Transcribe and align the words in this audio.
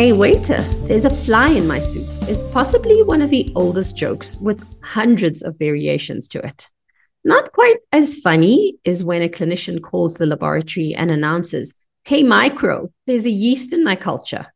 Hey, 0.00 0.12
waiter, 0.12 0.62
there's 0.86 1.04
a 1.04 1.10
fly 1.10 1.50
in 1.50 1.66
my 1.66 1.78
soup 1.78 2.08
is 2.26 2.42
possibly 2.42 3.02
one 3.02 3.20
of 3.20 3.28
the 3.28 3.52
oldest 3.54 3.98
jokes 3.98 4.38
with 4.38 4.66
hundreds 4.82 5.42
of 5.42 5.58
variations 5.58 6.26
to 6.28 6.38
it. 6.38 6.70
Not 7.22 7.52
quite 7.52 7.76
as 7.92 8.16
funny 8.16 8.78
is 8.82 9.04
when 9.04 9.20
a 9.20 9.28
clinician 9.28 9.82
calls 9.82 10.14
the 10.14 10.24
laboratory 10.24 10.94
and 10.94 11.10
announces, 11.10 11.74
Hey, 12.04 12.22
micro, 12.22 12.90
there's 13.06 13.26
a 13.26 13.30
yeast 13.30 13.74
in 13.74 13.84
my 13.84 13.94
culture. 13.94 14.54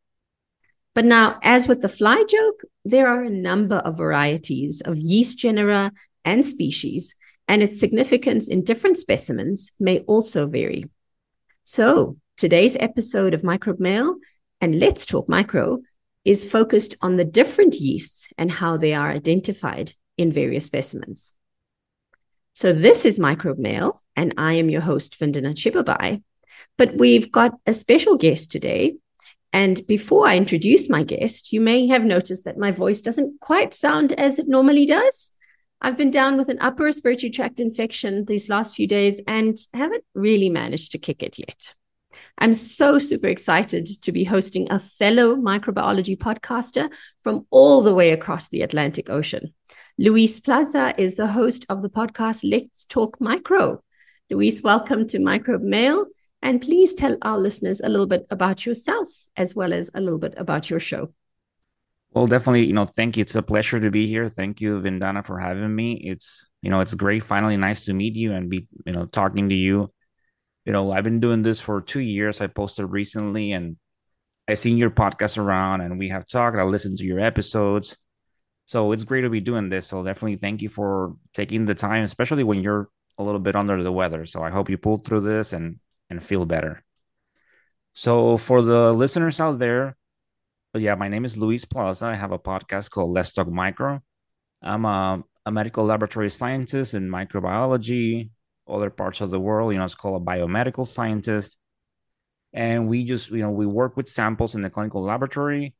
But 0.95 1.05
now, 1.05 1.37
as 1.43 1.67
with 1.67 1.83
the 1.83 1.89
fly 1.89 2.23
joke, 2.27 2.61
there 2.83 3.07
are 3.07 3.21
a 3.21 3.29
number 3.29 3.75
of 3.75 3.99
varieties 3.99 4.81
of 4.81 4.97
yeast 4.97 5.37
genera 5.37 5.91
and 6.25 6.43
species, 6.43 7.13
and 7.47 7.61
its 7.61 7.79
significance 7.79 8.47
in 8.47 8.63
different 8.63 8.97
specimens 8.97 9.73
may 9.79 9.99
also 10.07 10.47
vary. 10.47 10.85
So, 11.63 12.17
today's 12.35 12.75
episode 12.79 13.35
of 13.35 13.43
Microbe 13.43 13.79
Mail 13.79 14.15
and 14.65 14.79
Let's 14.79 15.05
Talk 15.05 15.29
Micro 15.29 15.83
is 16.23 16.43
focused 16.43 16.95
on 16.99 17.17
the 17.17 17.23
different 17.23 17.75
yeasts 17.75 18.33
and 18.35 18.49
how 18.49 18.77
they 18.77 18.95
are 18.95 19.11
identified 19.11 19.93
in 20.17 20.31
various 20.31 20.65
specimens. 20.65 21.33
So, 22.51 22.73
this 22.73 23.05
is 23.05 23.19
Microbe 23.19 23.59
Mail, 23.59 24.01
and 24.15 24.33
I 24.39 24.53
am 24.53 24.71
your 24.71 24.81
host, 24.81 25.19
Vindana 25.19 25.53
Chibabhai. 25.53 26.23
But 26.79 26.95
we've 26.95 27.31
got 27.31 27.51
a 27.67 27.73
special 27.73 28.17
guest 28.17 28.51
today. 28.51 28.95
And 29.53 29.85
before 29.87 30.27
I 30.27 30.35
introduce 30.35 30.89
my 30.89 31.03
guest, 31.03 31.53
you 31.53 31.61
may 31.61 31.85
have 31.85 32.03
noticed 32.03 32.43
that 32.45 32.57
my 32.57 32.71
voice 32.71 33.01
doesn't 33.01 33.39
quite 33.41 33.75
sound 33.75 34.13
as 34.13 34.39
it 34.39 34.47
normally 34.47 34.87
does. 34.87 35.31
I've 35.79 35.95
been 35.95 36.09
down 36.09 36.37
with 36.37 36.49
an 36.49 36.57
upper 36.59 36.85
respiratory 36.85 37.29
tract 37.29 37.59
infection 37.59 38.25
these 38.25 38.49
last 38.49 38.73
few 38.73 38.87
days 38.87 39.21
and 39.27 39.59
haven't 39.75 40.05
really 40.15 40.49
managed 40.49 40.91
to 40.93 40.97
kick 40.97 41.21
it 41.21 41.37
yet. 41.37 41.75
I'm 42.37 42.53
so 42.53 42.99
super 42.99 43.27
excited 43.27 43.87
to 44.01 44.11
be 44.11 44.25
hosting 44.25 44.67
a 44.69 44.77
fellow 44.77 45.35
microbiology 45.35 46.17
podcaster 46.17 46.91
from 47.23 47.45
all 47.49 47.81
the 47.81 47.93
way 47.93 48.11
across 48.11 48.49
the 48.49 48.61
Atlantic 48.61 49.09
Ocean. 49.09 49.53
Luis 49.97 50.41
Plaza 50.41 50.93
is 50.97 51.15
the 51.15 51.27
host 51.27 51.65
of 51.69 51.81
the 51.81 51.89
podcast 51.89 52.43
Let's 52.43 52.83
Talk 52.85 53.21
Micro. 53.21 53.81
Luis, 54.29 54.61
welcome 54.61 55.07
to 55.07 55.19
Microbe 55.19 55.61
Mail. 55.61 56.05
And 56.41 56.61
please 56.61 56.93
tell 56.93 57.17
our 57.21 57.37
listeners 57.37 57.79
a 57.79 57.87
little 57.87 58.05
bit 58.05 58.27
about 58.29 58.65
yourself 58.65 59.07
as 59.37 59.55
well 59.55 59.71
as 59.71 59.89
a 59.93 60.01
little 60.01 60.19
bit 60.19 60.33
about 60.35 60.69
your 60.69 60.81
show. 60.81 61.13
Well, 62.11 62.27
definitely, 62.27 62.65
you 62.65 62.73
know, 62.73 62.85
thank 62.85 63.15
you. 63.15 63.21
It's 63.21 63.35
a 63.35 63.41
pleasure 63.41 63.79
to 63.79 63.89
be 63.89 64.07
here. 64.07 64.27
Thank 64.27 64.59
you, 64.59 64.77
Vindana, 64.79 65.25
for 65.25 65.39
having 65.39 65.73
me. 65.73 65.93
It's, 65.93 66.49
you 66.61 66.69
know, 66.69 66.81
it's 66.81 66.95
great. 66.95 67.23
Finally, 67.23 67.57
nice 67.57 67.85
to 67.85 67.93
meet 67.93 68.15
you 68.15 68.33
and 68.33 68.49
be, 68.49 68.67
you 68.85 68.93
know, 68.93 69.05
talking 69.05 69.49
to 69.49 69.55
you. 69.55 69.91
You 70.65 70.73
know, 70.73 70.91
I've 70.91 71.03
been 71.03 71.19
doing 71.19 71.43
this 71.43 71.59
for 71.59 71.81
two 71.81 72.01
years. 72.01 72.41
I 72.41 72.47
posted 72.47 72.89
recently 72.91 73.51
and 73.51 73.77
I've 74.47 74.59
seen 74.59 74.77
your 74.77 74.89
podcast 74.89 75.37
around 75.37 75.81
and 75.81 75.97
we 75.99 76.09
have 76.09 76.27
talked. 76.27 76.57
I 76.57 76.63
listened 76.63 76.97
to 76.99 77.05
your 77.05 77.19
episodes. 77.19 77.97
So 78.65 78.91
it's 78.91 79.03
great 79.03 79.21
to 79.21 79.29
be 79.29 79.41
doing 79.41 79.69
this. 79.69 79.87
So 79.87 80.03
definitely 80.03 80.37
thank 80.37 80.61
you 80.61 80.69
for 80.69 81.15
taking 81.33 81.65
the 81.65 81.75
time, 81.75 82.03
especially 82.03 82.43
when 82.43 82.61
you're 82.63 82.89
a 83.17 83.23
little 83.23 83.39
bit 83.39 83.55
under 83.55 83.81
the 83.81 83.91
weather. 83.91 84.25
So 84.25 84.41
I 84.43 84.49
hope 84.49 84.69
you 84.69 84.77
pulled 84.77 85.05
through 85.05 85.21
this 85.21 85.53
and 85.53 85.79
and 86.09 86.23
feel 86.23 86.45
better. 86.45 86.83
So, 87.93 88.37
for 88.37 88.61
the 88.61 88.91
listeners 88.91 89.39
out 89.39 89.59
there, 89.59 89.95
yeah, 90.73 90.95
my 90.95 91.07
name 91.07 91.23
is 91.23 91.37
Luis 91.37 91.63
Plaza. 91.63 92.07
I 92.07 92.15
have 92.15 92.33
a 92.33 92.39
podcast 92.39 92.91
called 92.91 93.11
Let's 93.11 93.31
Talk 93.31 93.47
Micro. 93.47 94.01
I'm 94.61 94.83
a, 94.85 95.23
a 95.45 95.51
medical 95.51 95.85
laboratory 95.85 96.29
scientist 96.29 96.93
in 96.93 97.09
microbiology, 97.09 98.31
other 98.67 98.89
parts 98.89 99.21
of 99.21 99.29
the 99.29 99.39
world. 99.39 99.71
You 99.71 99.79
know, 99.79 99.85
it's 99.85 99.95
called 99.95 100.21
a 100.21 100.25
biomedical 100.25 100.87
scientist. 100.87 101.57
And 102.53 102.87
we 102.87 103.03
just, 103.03 103.31
you 103.31 103.39
know, 103.39 103.51
we 103.51 103.65
work 103.65 103.97
with 103.97 104.09
samples 104.09 104.55
in 104.55 104.61
the 104.61 104.69
clinical 104.69 105.03
laboratory. 105.03 105.75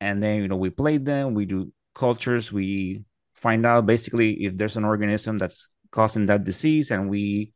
And 0.00 0.22
then, 0.22 0.42
you 0.42 0.48
know, 0.48 0.56
we 0.56 0.70
plate 0.70 1.04
them, 1.04 1.34
we 1.34 1.46
do 1.46 1.72
cultures, 1.94 2.52
we 2.52 3.04
find 3.34 3.64
out 3.64 3.86
basically 3.86 4.44
if 4.44 4.56
there's 4.56 4.76
an 4.76 4.84
organism 4.84 5.38
that's 5.38 5.68
causing 5.90 6.26
that 6.26 6.44
disease, 6.44 6.90
and 6.90 7.08
we 7.08 7.52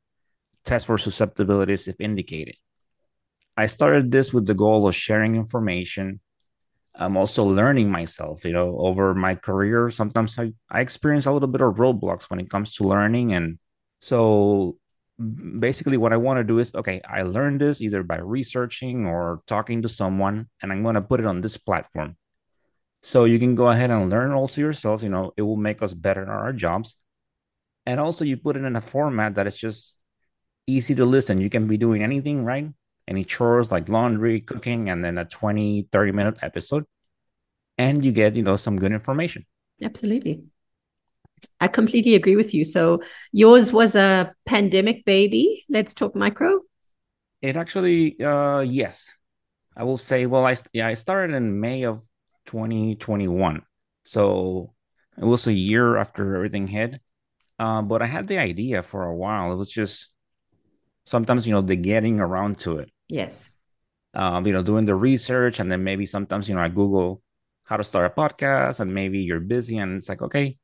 test 0.64 0.86
for 0.86 0.96
susceptibilities 0.96 1.88
if 1.88 2.00
indicated. 2.00 2.56
I 3.56 3.66
started 3.66 4.10
this 4.10 4.32
with 4.32 4.46
the 4.46 4.54
goal 4.54 4.86
of 4.86 4.94
sharing 4.94 5.34
information. 5.34 6.20
I'm 6.94 7.16
also 7.16 7.44
learning 7.44 7.90
myself, 7.90 8.44
you 8.44 8.52
know, 8.52 8.76
over 8.78 9.14
my 9.14 9.34
career. 9.34 9.90
Sometimes 9.90 10.38
I, 10.38 10.52
I 10.70 10.80
experience 10.80 11.26
a 11.26 11.32
little 11.32 11.48
bit 11.48 11.60
of 11.60 11.74
roadblocks 11.74 12.30
when 12.30 12.40
it 12.40 12.50
comes 12.50 12.74
to 12.76 12.84
learning. 12.84 13.32
And 13.32 13.58
so 14.00 14.78
basically, 15.18 15.96
what 15.96 16.12
I 16.12 16.16
want 16.16 16.38
to 16.38 16.44
do 16.44 16.58
is 16.58 16.74
okay, 16.74 17.00
I 17.08 17.22
learned 17.22 17.60
this 17.60 17.80
either 17.80 18.02
by 18.02 18.18
researching 18.18 19.06
or 19.06 19.42
talking 19.46 19.82
to 19.82 19.88
someone, 19.88 20.48
and 20.62 20.72
I'm 20.72 20.82
going 20.82 20.94
to 20.94 21.02
put 21.02 21.20
it 21.20 21.26
on 21.26 21.40
this 21.40 21.56
platform. 21.56 22.16
So 23.02 23.24
you 23.24 23.38
can 23.38 23.54
go 23.54 23.68
ahead 23.68 23.90
and 23.90 24.10
learn 24.10 24.32
also 24.32 24.60
yourself. 24.60 25.02
You 25.02 25.08
know, 25.08 25.32
it 25.36 25.42
will 25.42 25.56
make 25.56 25.82
us 25.82 25.94
better 25.94 26.22
in 26.22 26.28
our 26.28 26.52
jobs. 26.52 26.96
And 27.86 28.00
also, 28.00 28.24
you 28.24 28.36
put 28.36 28.56
it 28.56 28.64
in 28.64 28.76
a 28.76 28.80
format 28.80 29.34
that 29.36 29.46
is 29.46 29.56
just 29.56 29.96
easy 30.66 30.94
to 30.94 31.06
listen. 31.06 31.40
You 31.40 31.50
can 31.50 31.66
be 31.66 31.78
doing 31.78 32.02
anything, 32.02 32.44
right? 32.44 32.68
Any 33.08 33.24
chores 33.24 33.72
like 33.72 33.88
laundry, 33.88 34.40
cooking, 34.40 34.90
and 34.90 35.02
then 35.02 35.16
a 35.16 35.24
20, 35.24 35.88
30 35.90 36.12
minute 36.12 36.38
episode. 36.42 36.84
And 37.78 38.04
you 38.04 38.12
get, 38.12 38.36
you 38.36 38.42
know, 38.42 38.56
some 38.56 38.78
good 38.78 38.92
information. 38.92 39.46
Absolutely. 39.82 40.42
I 41.60 41.68
completely 41.68 42.14
agree 42.14 42.36
with 42.36 42.54
you. 42.54 42.64
So 42.64 43.02
yours 43.32 43.72
was 43.72 43.94
a 43.94 44.34
pandemic 44.46 45.04
baby. 45.04 45.64
Let's 45.68 45.94
talk 45.94 46.14
micro. 46.14 46.60
It 47.40 47.56
actually, 47.56 48.20
uh, 48.20 48.60
yes, 48.60 49.14
I 49.76 49.84
will 49.84 49.96
say. 49.96 50.26
Well, 50.26 50.44
I 50.46 50.56
yeah, 50.72 50.88
I 50.88 50.94
started 50.94 51.34
in 51.34 51.60
May 51.60 51.84
of 51.84 52.02
2021, 52.46 53.62
so 54.04 54.74
it 55.16 55.24
was 55.24 55.46
a 55.46 55.52
year 55.52 55.96
after 55.96 56.34
everything 56.34 56.66
hit. 56.66 57.00
Uh, 57.58 57.82
but 57.82 58.02
I 58.02 58.06
had 58.06 58.26
the 58.26 58.38
idea 58.38 58.82
for 58.82 59.04
a 59.04 59.14
while. 59.14 59.52
It 59.52 59.56
was 59.56 59.68
just 59.68 60.12
sometimes 61.08 61.46
you 61.46 61.54
know 61.54 61.62
the 61.62 61.74
getting 61.74 62.20
around 62.20 62.60
to 62.60 62.76
it 62.76 62.90
yes 63.08 63.50
um, 64.12 64.46
you 64.46 64.52
know 64.52 64.62
doing 64.62 64.84
the 64.84 64.94
research 64.94 65.58
and 65.58 65.72
then 65.72 65.82
maybe 65.82 66.04
sometimes 66.04 66.48
you 66.48 66.54
know 66.54 66.60
i 66.60 66.68
google 66.68 67.22
how 67.64 67.76
to 67.78 67.84
start 67.84 68.04
a 68.04 68.14
podcast 68.20 68.80
and 68.80 68.92
maybe 68.92 69.20
you're 69.20 69.40
busy 69.40 69.78
and 69.78 69.96
it's 69.96 70.08
like 70.08 70.20
okay 70.20 70.56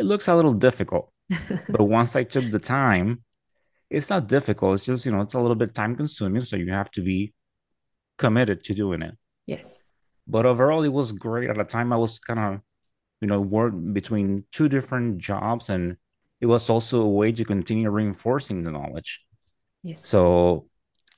it 0.00 0.04
looks 0.04 0.28
a 0.28 0.34
little 0.34 0.54
difficult 0.54 1.12
but 1.68 1.84
once 1.84 2.16
i 2.16 2.24
took 2.24 2.50
the 2.50 2.58
time 2.58 3.22
it's 3.90 4.10
not 4.10 4.28
difficult 4.28 4.74
it's 4.74 4.84
just 4.84 5.06
you 5.06 5.12
know 5.12 5.20
it's 5.20 5.34
a 5.34 5.40
little 5.40 5.60
bit 5.62 5.74
time 5.74 5.94
consuming 5.94 6.42
so 6.42 6.56
you 6.56 6.72
have 6.72 6.90
to 6.90 7.02
be 7.02 7.32
committed 8.18 8.64
to 8.64 8.74
doing 8.74 9.02
it 9.02 9.14
yes 9.46 9.80
but 10.26 10.46
overall 10.46 10.82
it 10.82 10.92
was 11.00 11.12
great 11.12 11.48
at 11.48 11.56
the 11.56 11.64
time 11.64 11.92
i 11.92 11.96
was 11.96 12.18
kind 12.18 12.40
of 12.40 12.60
you 13.20 13.28
know 13.28 13.40
work 13.40 13.74
between 13.92 14.44
two 14.50 14.68
different 14.68 15.18
jobs 15.18 15.70
and 15.70 15.96
it 16.40 16.46
was 16.46 16.70
also 16.70 17.02
a 17.02 17.08
way 17.08 17.30
to 17.30 17.44
continue 17.44 17.90
reinforcing 17.90 18.64
the 18.64 18.70
knowledge 18.70 19.26
Yes. 19.82 20.06
So 20.06 20.66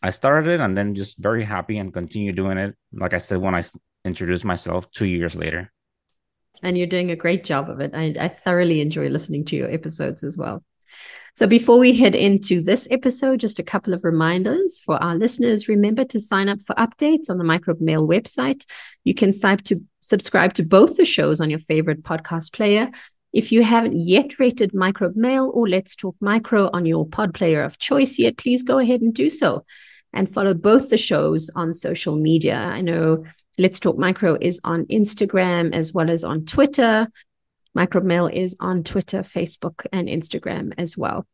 I 0.03 0.11
started 0.11 0.51
it 0.51 0.61
and 0.61 0.77
then 0.77 0.95
just 0.95 1.19
very 1.19 1.45
happy 1.45 1.79
and 1.79 1.93
continue 1.93 2.33
doing 2.33 2.59
it. 2.59 2.75
Like 2.93 3.15
I 3.15 3.19
said, 3.19 3.39
when 3.39 3.55
I 3.55 3.63
introduced 4.05 4.45
myself 4.45 4.91
two 4.91 5.07
years 5.07 5.37
later. 5.37 5.73
And 6.63 6.77
you're 6.77 6.87
doing 6.87 7.11
a 7.11 7.17
great 7.17 7.45
job 7.45 7.71
of 7.71 7.81
it. 7.81 7.93
I, 7.95 8.15
I 8.19 8.29
thoroughly 8.29 8.81
enjoy 8.81 9.09
listening 9.09 9.45
to 9.47 9.57
your 9.57 9.71
episodes 9.71 10.23
as 10.23 10.37
well. 10.37 10.63
So 11.35 11.47
before 11.47 11.79
we 11.79 11.97
head 11.97 12.15
into 12.15 12.61
this 12.61 12.87
episode, 12.91 13.41
just 13.41 13.59
a 13.59 13.63
couple 13.63 13.95
of 13.95 14.05
reminders 14.05 14.79
for 14.79 15.03
our 15.03 15.15
listeners. 15.15 15.67
Remember 15.67 16.05
to 16.05 16.21
sign 16.21 16.49
up 16.51 16.61
for 16.61 16.77
updates 16.77 17.31
on 17.31 17.39
the 17.39 17.45
Microbe 17.45 17.81
Mail 17.81 18.07
website. 18.07 18.67
You 19.03 19.15
can 19.15 19.33
to 19.33 19.81
subscribe 20.01 20.53
to 20.55 20.63
both 20.63 20.97
the 20.99 21.07
shows 21.07 21.41
on 21.41 21.49
your 21.49 21.59
favorite 21.59 22.03
podcast 22.03 22.53
player. 22.53 22.91
If 23.33 23.51
you 23.51 23.63
haven't 23.63 23.99
yet 23.99 24.39
rated 24.39 24.75
Microbe 24.75 25.17
Mail 25.17 25.51
or 25.55 25.67
Let's 25.67 25.97
Talk 25.97 26.17
Micro 26.21 26.69
on 26.75 26.85
your 26.85 27.07
pod 27.07 27.33
player 27.33 27.63
of 27.63 27.79
choice 27.79 28.19
yet, 28.19 28.37
please 28.37 28.63
go 28.63 28.79
ahead 28.79 29.01
and 29.01 29.15
do 29.15 29.31
so 29.31 29.65
and 30.13 30.29
follow 30.29 30.53
both 30.53 30.91
the 30.91 30.99
shows 30.99 31.51
on 31.57 31.73
social 31.73 32.17
media. 32.17 32.57
I 32.57 32.83
know 32.83 33.25
Let's 33.59 33.81
Talk 33.81 33.99
Micro 33.99 34.37
is 34.41 34.61
on 34.65 34.87
Instagram 34.87 35.75
as 35.75 35.93
well 35.93 36.11
as 36.11 36.25
on 36.25 36.45
Twitter. 36.45 37.09
Microbe 37.75 38.05
Mail 38.05 38.27
is 38.27 38.57
on 38.61 38.83
Twitter, 38.83 39.21
Facebook, 39.21 39.87
and 39.93 40.09
Instagram 40.09 40.73
as 40.77 40.97
well. 40.97 41.27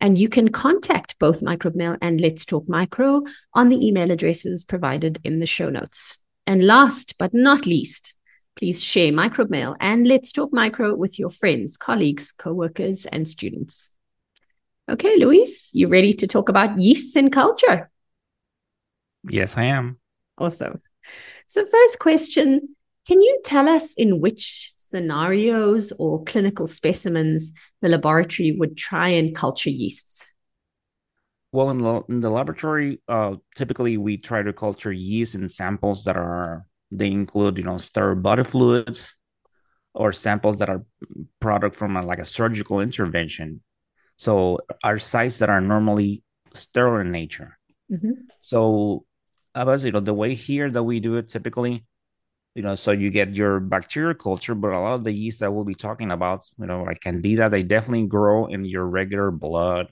And 0.00 0.18
you 0.18 0.28
can 0.28 0.50
contact 0.50 1.18
both 1.18 1.42
Microbe 1.42 1.74
Mail 1.74 1.96
and 2.02 2.20
Let's 2.20 2.44
Talk 2.44 2.68
Micro 2.68 3.22
on 3.54 3.68
the 3.68 3.86
email 3.86 4.10
addresses 4.10 4.64
provided 4.64 5.18
in 5.24 5.40
the 5.40 5.46
show 5.46 5.70
notes. 5.70 6.18
And 6.46 6.66
last 6.66 7.14
but 7.18 7.32
not 7.32 7.66
least, 7.66 8.16
Please 8.56 8.82
share 8.82 9.12
Microbe 9.12 9.50
Mail 9.50 9.76
and 9.80 10.08
Let's 10.08 10.32
Talk 10.32 10.50
Micro 10.50 10.94
with 10.94 11.18
your 11.18 11.28
friends, 11.28 11.76
colleagues, 11.76 12.32
co-workers, 12.32 13.04
and 13.04 13.28
students. 13.28 13.90
Okay, 14.88 15.18
Luis, 15.18 15.70
you 15.74 15.88
ready 15.88 16.14
to 16.14 16.26
talk 16.26 16.48
about 16.48 16.78
yeasts 16.78 17.16
in 17.16 17.30
culture? 17.30 17.90
Yes, 19.28 19.58
I 19.58 19.64
am. 19.64 19.98
Awesome. 20.38 20.80
So, 21.46 21.64
first 21.64 21.98
question 21.98 22.76
Can 23.06 23.20
you 23.20 23.40
tell 23.44 23.68
us 23.68 23.94
in 23.94 24.20
which 24.20 24.72
scenarios 24.76 25.92
or 25.98 26.24
clinical 26.24 26.66
specimens 26.66 27.52
the 27.82 27.88
laboratory 27.88 28.52
would 28.52 28.76
try 28.76 29.08
and 29.08 29.34
culture 29.34 29.70
yeasts? 29.70 30.28
Well, 31.52 31.70
in, 31.70 31.80
lo- 31.80 32.04
in 32.08 32.20
the 32.20 32.30
laboratory, 32.30 33.00
uh, 33.08 33.36
typically 33.54 33.96
we 33.96 34.18
try 34.18 34.42
to 34.42 34.52
culture 34.52 34.92
yeast 34.92 35.34
in 35.34 35.48
samples 35.48 36.04
that 36.04 36.16
are 36.16 36.66
they 36.90 37.10
include, 37.10 37.58
you 37.58 37.64
know, 37.64 37.78
sterile 37.78 38.16
body 38.16 38.44
fluids 38.44 39.14
or 39.94 40.12
samples 40.12 40.58
that 40.58 40.68
are 40.68 40.84
product 41.40 41.74
from 41.74 41.96
a, 41.96 42.02
like 42.02 42.18
a 42.18 42.24
surgical 42.24 42.80
intervention. 42.80 43.62
So 44.16 44.60
are 44.84 44.98
sites 44.98 45.38
that 45.38 45.50
are 45.50 45.60
normally 45.60 46.22
sterile 46.54 47.00
in 47.00 47.10
nature. 47.10 47.58
Mm-hmm. 47.90 48.12
So, 48.40 49.04
was, 49.64 49.84
you 49.84 49.92
know, 49.92 50.00
the 50.00 50.14
way 50.14 50.34
here 50.34 50.70
that 50.70 50.82
we 50.82 51.00
do 51.00 51.16
it 51.16 51.28
typically, 51.28 51.84
you 52.54 52.62
know, 52.62 52.74
so 52.74 52.90
you 52.90 53.10
get 53.10 53.34
your 53.34 53.60
bacterial 53.60 54.14
culture, 54.14 54.54
but 54.54 54.72
a 54.72 54.80
lot 54.80 54.94
of 54.94 55.04
the 55.04 55.12
yeast 55.12 55.40
that 55.40 55.52
we'll 55.52 55.64
be 55.64 55.74
talking 55.74 56.10
about, 56.10 56.44
you 56.58 56.66
know, 56.66 56.82
like 56.82 57.00
candida, 57.00 57.48
they 57.48 57.62
definitely 57.62 58.06
grow 58.06 58.46
in 58.46 58.64
your 58.64 58.86
regular 58.86 59.30
blood, 59.30 59.88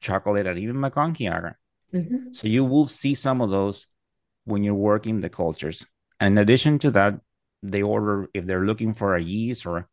chocolate, 0.00 0.46
and 0.46 0.58
even 0.58 0.76
MacConkey 0.76 1.26
agar. 1.26 1.58
Mm-hmm. 1.92 2.32
So 2.32 2.48
you 2.48 2.64
will 2.64 2.86
see 2.86 3.14
some 3.14 3.40
of 3.40 3.50
those 3.50 3.86
when 4.44 4.62
you're 4.62 4.74
working 4.74 5.20
the 5.20 5.28
cultures. 5.28 5.84
And 6.20 6.32
in 6.32 6.38
addition 6.38 6.78
to 6.80 6.90
that, 6.92 7.20
they 7.62 7.82
order 7.82 8.28
if 8.34 8.46
they're 8.46 8.66
looking 8.66 8.94
for 8.94 9.16
a 9.16 9.22
yeast 9.22 9.66
or 9.66 9.88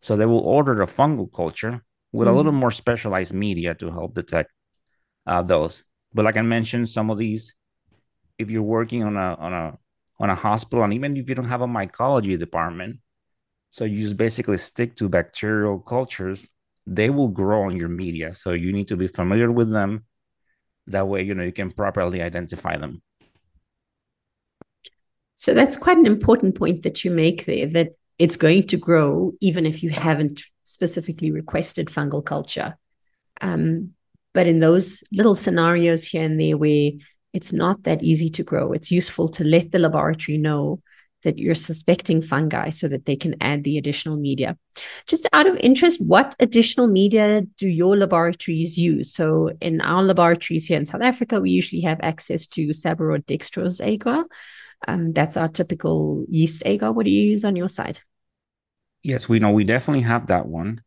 so 0.00 0.16
they 0.16 0.26
will 0.26 0.40
order 0.40 0.82
a 0.82 0.86
fungal 0.86 1.32
culture 1.32 1.84
with 2.12 2.26
mm-hmm. 2.26 2.34
a 2.34 2.36
little 2.36 2.52
more 2.52 2.72
specialized 2.72 3.32
media 3.32 3.74
to 3.74 3.90
help 3.90 4.14
detect 4.14 4.50
uh, 5.26 5.42
those. 5.42 5.84
But 6.12 6.24
like 6.24 6.36
I 6.36 6.42
mentioned, 6.42 6.88
some 6.88 7.08
of 7.08 7.18
these, 7.18 7.54
if 8.42 8.50
you're 8.50 8.62
working 8.62 9.04
on 9.04 9.16
a 9.16 9.34
on 9.34 9.52
a 9.52 9.78
on 10.20 10.30
a 10.30 10.34
hospital, 10.34 10.84
and 10.84 10.92
even 10.92 11.16
if 11.16 11.28
you 11.28 11.34
don't 11.34 11.46
have 11.46 11.62
a 11.62 11.66
mycology 11.66 12.38
department, 12.38 12.98
so 13.70 13.84
you 13.84 14.00
just 14.00 14.16
basically 14.16 14.58
stick 14.58 14.94
to 14.96 15.08
bacterial 15.08 15.78
cultures, 15.78 16.46
they 16.86 17.10
will 17.10 17.28
grow 17.28 17.62
on 17.62 17.76
your 17.76 17.88
media. 17.88 18.34
So 18.34 18.52
you 18.52 18.72
need 18.72 18.88
to 18.88 18.96
be 18.96 19.08
familiar 19.08 19.50
with 19.50 19.70
them. 19.70 20.04
That 20.88 21.08
way, 21.08 21.22
you 21.22 21.34
know 21.34 21.44
you 21.44 21.52
can 21.52 21.70
properly 21.70 22.20
identify 22.20 22.76
them. 22.76 23.02
So 25.36 25.54
that's 25.54 25.76
quite 25.76 25.98
an 25.98 26.06
important 26.06 26.54
point 26.54 26.82
that 26.82 27.04
you 27.04 27.10
make 27.10 27.46
there 27.46 27.66
that 27.68 27.96
it's 28.18 28.36
going 28.36 28.66
to 28.68 28.76
grow 28.76 29.32
even 29.40 29.66
if 29.66 29.82
you 29.82 29.90
haven't 29.90 30.42
specifically 30.62 31.32
requested 31.32 31.88
fungal 31.88 32.24
culture. 32.24 32.78
Um, 33.40 33.94
but 34.34 34.46
in 34.46 34.60
those 34.60 35.02
little 35.12 35.34
scenarios 35.34 36.06
here 36.06 36.24
and 36.24 36.40
there 36.40 36.56
where 36.56 36.92
it's 37.32 37.52
not 37.52 37.84
that 37.84 38.02
easy 38.02 38.28
to 38.30 38.42
grow, 38.42 38.72
it's 38.72 38.90
useful 38.90 39.28
to 39.28 39.44
let 39.44 39.72
the 39.72 39.78
laboratory 39.78 40.38
know 40.38 40.80
that 41.22 41.38
you're 41.38 41.54
suspecting 41.54 42.20
fungi 42.20 42.70
so 42.70 42.88
that 42.88 43.06
they 43.06 43.16
can 43.16 43.34
add 43.40 43.64
the 43.64 43.78
additional 43.78 44.16
media. 44.16 44.56
Just 45.06 45.28
out 45.32 45.46
of 45.46 45.56
interest, 45.58 46.04
what 46.04 46.34
additional 46.40 46.86
media 46.86 47.42
do 47.58 47.68
your 47.68 47.96
laboratories 47.96 48.76
use? 48.76 49.14
So 49.14 49.52
in 49.60 49.80
our 49.80 50.02
laboratories 50.02 50.66
here 50.66 50.78
in 50.78 50.86
South 50.86 51.02
Africa, 51.02 51.40
we 51.40 51.50
usually 51.50 51.82
have 51.82 52.00
access 52.02 52.46
to 52.48 52.68
Sabouraud 52.68 53.24
dextrose 53.24 53.84
agar. 53.84 54.24
Um, 54.88 55.12
that's 55.12 55.36
our 55.36 55.48
typical 55.48 56.24
yeast 56.28 56.62
agar. 56.66 56.92
What 56.92 57.06
do 57.06 57.12
you 57.12 57.30
use 57.30 57.44
on 57.44 57.56
your 57.56 57.68
side? 57.68 58.00
Yes, 59.02 59.28
we 59.28 59.38
know 59.38 59.50
we 59.50 59.64
definitely 59.64 60.02
have 60.02 60.26
that 60.26 60.46
one, 60.46 60.82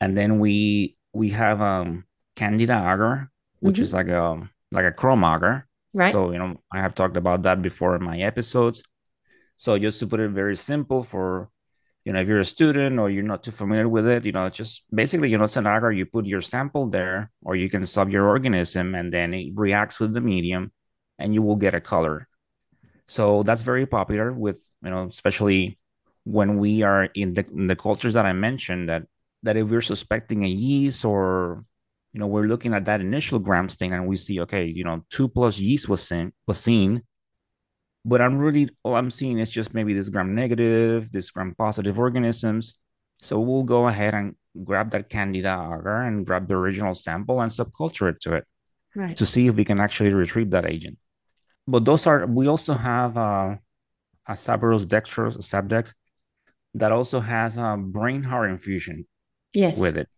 and 0.00 0.16
then 0.16 0.38
we 0.38 0.96
we 1.12 1.30
have 1.30 1.60
um 1.60 2.04
Candida 2.36 2.74
agar, 2.74 3.30
which 3.60 3.76
mm-hmm. 3.76 3.82
is 3.82 3.92
like 3.92 4.08
a 4.08 4.48
like 4.72 4.84
a 4.84 4.92
chrome 4.92 5.24
agar. 5.24 5.66
Right. 5.94 6.12
So 6.12 6.32
you 6.32 6.38
know 6.38 6.56
I 6.72 6.80
have 6.80 6.94
talked 6.94 7.16
about 7.16 7.42
that 7.42 7.62
before 7.62 7.96
in 7.96 8.04
my 8.04 8.18
episodes. 8.18 8.82
So 9.56 9.78
just 9.78 10.00
to 10.00 10.06
put 10.06 10.20
it 10.20 10.30
very 10.30 10.56
simple 10.56 11.02
for 11.02 11.50
you 12.04 12.12
know 12.12 12.20
if 12.20 12.28
you're 12.28 12.40
a 12.40 12.44
student 12.44 12.98
or 12.98 13.10
you're 13.10 13.22
not 13.22 13.42
too 13.42 13.50
familiar 13.50 13.88
with 13.88 14.06
it, 14.06 14.24
you 14.24 14.32
know 14.32 14.48
just 14.48 14.84
basically 14.94 15.30
you 15.30 15.38
know 15.38 15.44
it's 15.44 15.56
an 15.56 15.66
agar. 15.66 15.92
You 15.92 16.06
put 16.06 16.26
your 16.26 16.40
sample 16.40 16.88
there, 16.88 17.30
or 17.42 17.56
you 17.56 17.68
can 17.68 17.86
sub 17.86 18.10
your 18.10 18.28
organism, 18.28 18.94
and 18.94 19.12
then 19.12 19.34
it 19.34 19.52
reacts 19.54 20.00
with 20.00 20.12
the 20.12 20.20
medium, 20.20 20.72
and 21.18 21.34
you 21.34 21.42
will 21.42 21.56
get 21.56 21.74
a 21.74 21.80
color. 21.80 22.28
So 23.08 23.42
that's 23.42 23.62
very 23.62 23.86
popular 23.86 24.32
with, 24.32 24.60
you 24.84 24.90
know, 24.90 25.06
especially 25.06 25.78
when 26.24 26.58
we 26.58 26.82
are 26.82 27.04
in 27.14 27.32
the, 27.32 27.46
in 27.46 27.66
the 27.66 27.76
cultures 27.76 28.12
that 28.12 28.26
I 28.26 28.34
mentioned 28.34 28.90
that 28.90 29.04
that 29.42 29.56
if 29.56 29.68
we're 29.68 29.80
suspecting 29.80 30.44
a 30.44 30.48
yeast 30.48 31.04
or 31.04 31.64
you 32.12 32.20
know 32.20 32.26
we're 32.26 32.46
looking 32.46 32.74
at 32.74 32.84
that 32.84 33.00
initial 33.00 33.38
gram 33.38 33.68
stain 33.68 33.92
and 33.92 34.06
we 34.06 34.16
see 34.16 34.40
okay 34.40 34.64
you 34.64 34.84
know 34.84 35.04
two 35.10 35.28
plus 35.28 35.58
yeast 35.58 35.88
was 35.88 36.02
seen 36.02 36.32
was 36.46 36.58
seen 36.58 37.02
but 38.04 38.20
i'm 38.20 38.38
really 38.38 38.68
all 38.82 38.96
i'm 38.96 39.10
seeing 39.10 39.38
is 39.38 39.50
just 39.50 39.74
maybe 39.74 39.92
this 39.92 40.08
gram 40.08 40.34
negative 40.34 41.10
this 41.12 41.30
gram 41.30 41.54
positive 41.56 41.98
organisms 41.98 42.74
so 43.20 43.38
we'll 43.38 43.64
go 43.64 43.88
ahead 43.88 44.14
and 44.14 44.34
grab 44.64 44.90
that 44.90 45.08
candida 45.08 45.52
agar 45.52 46.02
and 46.02 46.26
grab 46.26 46.48
the 46.48 46.54
original 46.54 46.94
sample 46.94 47.40
and 47.40 47.52
subculture 47.52 48.10
it 48.10 48.20
to 48.20 48.34
it 48.34 48.44
right. 48.94 49.16
to 49.16 49.26
see 49.26 49.46
if 49.46 49.54
we 49.54 49.64
can 49.64 49.80
actually 49.80 50.12
retrieve 50.12 50.50
that 50.50 50.66
agent 50.66 50.98
but 51.68 51.84
those 51.84 52.06
are 52.06 52.26
we 52.26 52.48
also 52.48 52.72
have 52.72 53.16
uh, 53.18 53.54
a 54.28 54.32
Sabouraud 54.32 54.86
dextrose, 54.86 55.36
a 55.36 55.38
Sabdex, 55.38 55.94
that 56.74 56.92
also 56.92 57.20
has 57.20 57.56
a 57.58 57.76
brain 57.78 58.22
heart 58.22 58.50
infusion. 58.50 59.06
Yes. 59.52 59.78
With 59.78 59.96
it. 59.96 60.08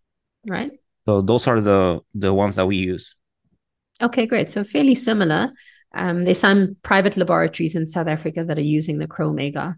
Right. 0.46 0.72
So 1.10 1.22
those 1.22 1.48
are 1.48 1.60
the 1.60 1.98
the 2.14 2.32
ones 2.32 2.54
that 2.54 2.66
we 2.66 2.76
use. 2.76 3.16
Okay, 4.00 4.26
great. 4.26 4.48
So 4.48 4.62
fairly 4.62 4.94
similar. 4.94 5.50
Um, 5.92 6.24
there's 6.24 6.38
some 6.38 6.76
private 6.82 7.16
laboratories 7.16 7.74
in 7.74 7.88
South 7.88 8.06
Africa 8.06 8.44
that 8.44 8.58
are 8.58 8.72
using 8.78 8.98
the 8.98 9.08
Chrome 9.08 9.40
agar. 9.40 9.76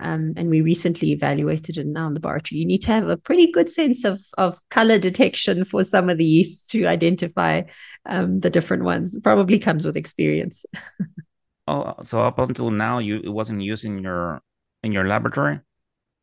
Um, 0.00 0.32
and 0.36 0.50
we 0.50 0.62
recently 0.62 1.12
evaluated 1.12 1.78
it 1.78 1.86
in 1.86 1.96
our 1.96 2.10
laboratory. 2.10 2.58
You 2.58 2.66
need 2.66 2.82
to 2.82 2.90
have 2.90 3.08
a 3.08 3.16
pretty 3.16 3.52
good 3.52 3.68
sense 3.68 4.04
of, 4.04 4.20
of 4.36 4.58
color 4.68 4.98
detection 4.98 5.64
for 5.64 5.84
some 5.84 6.10
of 6.10 6.18
the 6.18 6.24
yeasts 6.24 6.66
to 6.72 6.86
identify 6.86 7.62
um, 8.04 8.40
the 8.40 8.50
different 8.50 8.82
ones. 8.82 9.14
It 9.14 9.22
probably 9.22 9.60
comes 9.60 9.84
with 9.84 9.96
experience. 9.96 10.66
oh, 11.68 11.94
so 12.02 12.20
up 12.22 12.40
until 12.40 12.72
now, 12.72 12.98
you 12.98 13.20
it 13.22 13.32
wasn't 13.32 13.62
used 13.62 13.84
in 13.84 14.02
your 14.02 14.42
in 14.82 14.90
your 14.90 15.06
laboratory. 15.06 15.60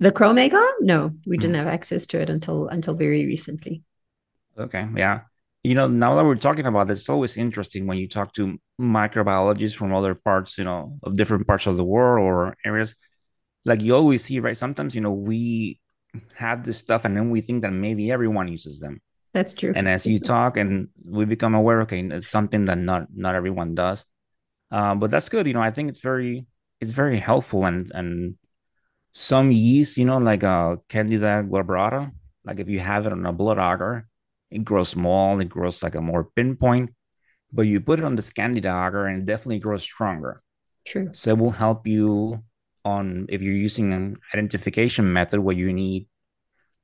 The 0.02 0.12
Chrome 0.12 0.40
agar? 0.40 0.68
No, 0.82 1.12
we 1.26 1.38
didn't 1.38 1.56
mm-hmm. 1.56 1.68
have 1.68 1.74
access 1.74 2.06
to 2.08 2.20
it 2.20 2.30
until 2.30 2.68
until 2.68 2.96
very 2.96 3.26
recently. 3.26 3.84
Okay, 4.58 4.88
yeah. 4.96 5.22
You 5.64 5.76
know, 5.76 5.88
now 5.88 6.16
that 6.16 6.26
we're 6.26 6.36
talking 6.36 6.66
about 6.66 6.88
this, 6.88 7.02
it's 7.02 7.10
always 7.10 7.38
interesting 7.38 7.86
when 7.86 7.98
you 7.98 8.08
talk 8.08 8.34
to 8.34 8.58
microbiologists 8.80 9.76
from 9.76 9.94
other 9.94 10.16
parts, 10.16 10.58
you 10.58 10.64
know, 10.64 10.98
of 11.04 11.16
different 11.16 11.46
parts 11.46 11.68
of 11.68 11.78
the 11.78 11.84
world 11.84 12.26
or 12.26 12.56
areas 12.66 12.96
like 13.66 13.82
you 13.82 13.96
always 13.96 14.24
see, 14.24 14.40
right? 14.40 14.58
Sometimes, 14.58 14.96
you 14.96 15.02
know, 15.02 15.12
we 15.12 15.80
have 16.36 16.64
this 16.64 16.78
stuff 16.78 17.06
and 17.06 17.16
then 17.16 17.30
we 17.30 17.42
think 17.42 17.62
that 17.62 17.72
maybe 17.72 18.12
everyone 18.12 18.48
uses 18.48 18.80
them. 18.80 19.02
That's 19.34 19.54
true. 19.54 19.72
And 19.76 19.88
as 19.88 20.06
you 20.06 20.20
talk 20.20 20.58
and 20.58 20.90
we 21.06 21.26
become 21.26 21.56
aware, 21.56 21.82
okay, 21.82 22.02
it's 22.02 22.28
something 22.28 22.66
that 22.66 22.78
not 22.78 23.08
not 23.16 23.36
everyone 23.36 23.76
does. 23.76 24.06
Um, 24.72 25.00
but 25.00 25.12
that's 25.12 25.30
good. 25.30 25.48
You 25.48 25.54
know, 25.54 25.62
I 25.62 25.72
think 25.72 25.90
it's 25.90 26.02
very 26.02 26.46
it's 26.82 26.92
very 26.92 27.20
helpful 27.20 27.66
and 27.66 27.90
and 27.94 28.36
some 29.14 29.52
yeast, 29.52 29.98
you 29.98 30.06
know, 30.06 30.18
like 30.18 30.44
uh 30.44 30.78
Candida 30.90 31.44
glabrata, 31.44 32.12
like 32.44 32.60
if 32.60 32.70
you 32.70 32.80
have 32.80 33.06
it 33.06 33.14
on 33.14 33.26
a 33.26 33.32
blood 33.34 33.58
agar, 33.58 34.08
it 34.52 34.64
grows 34.64 34.90
small, 34.90 35.40
it 35.40 35.50
grows 35.50 35.82
like 35.82 35.96
a 35.96 36.02
more 36.02 36.26
pinpoint. 36.36 36.92
But 37.54 37.64
you 37.64 37.82
put 37.82 38.00
it 38.00 38.06
on 38.06 38.16
the 38.16 38.32
Candida 38.36 38.70
agar 38.70 39.08
and 39.08 39.22
it 39.22 39.26
definitely 39.26 39.60
grows 39.60 39.84
stronger. 39.84 40.42
True. 40.86 41.10
So 41.14 41.32
it 41.32 41.38
will 41.38 41.52
help 41.52 41.88
you 41.88 42.44
on 42.86 43.28
if 43.30 43.42
you're 43.42 43.54
using 43.54 43.94
an 43.94 44.18
identification 44.34 45.12
method 45.12 45.40
where 45.40 45.56
you 45.56 45.72
need 45.74 46.08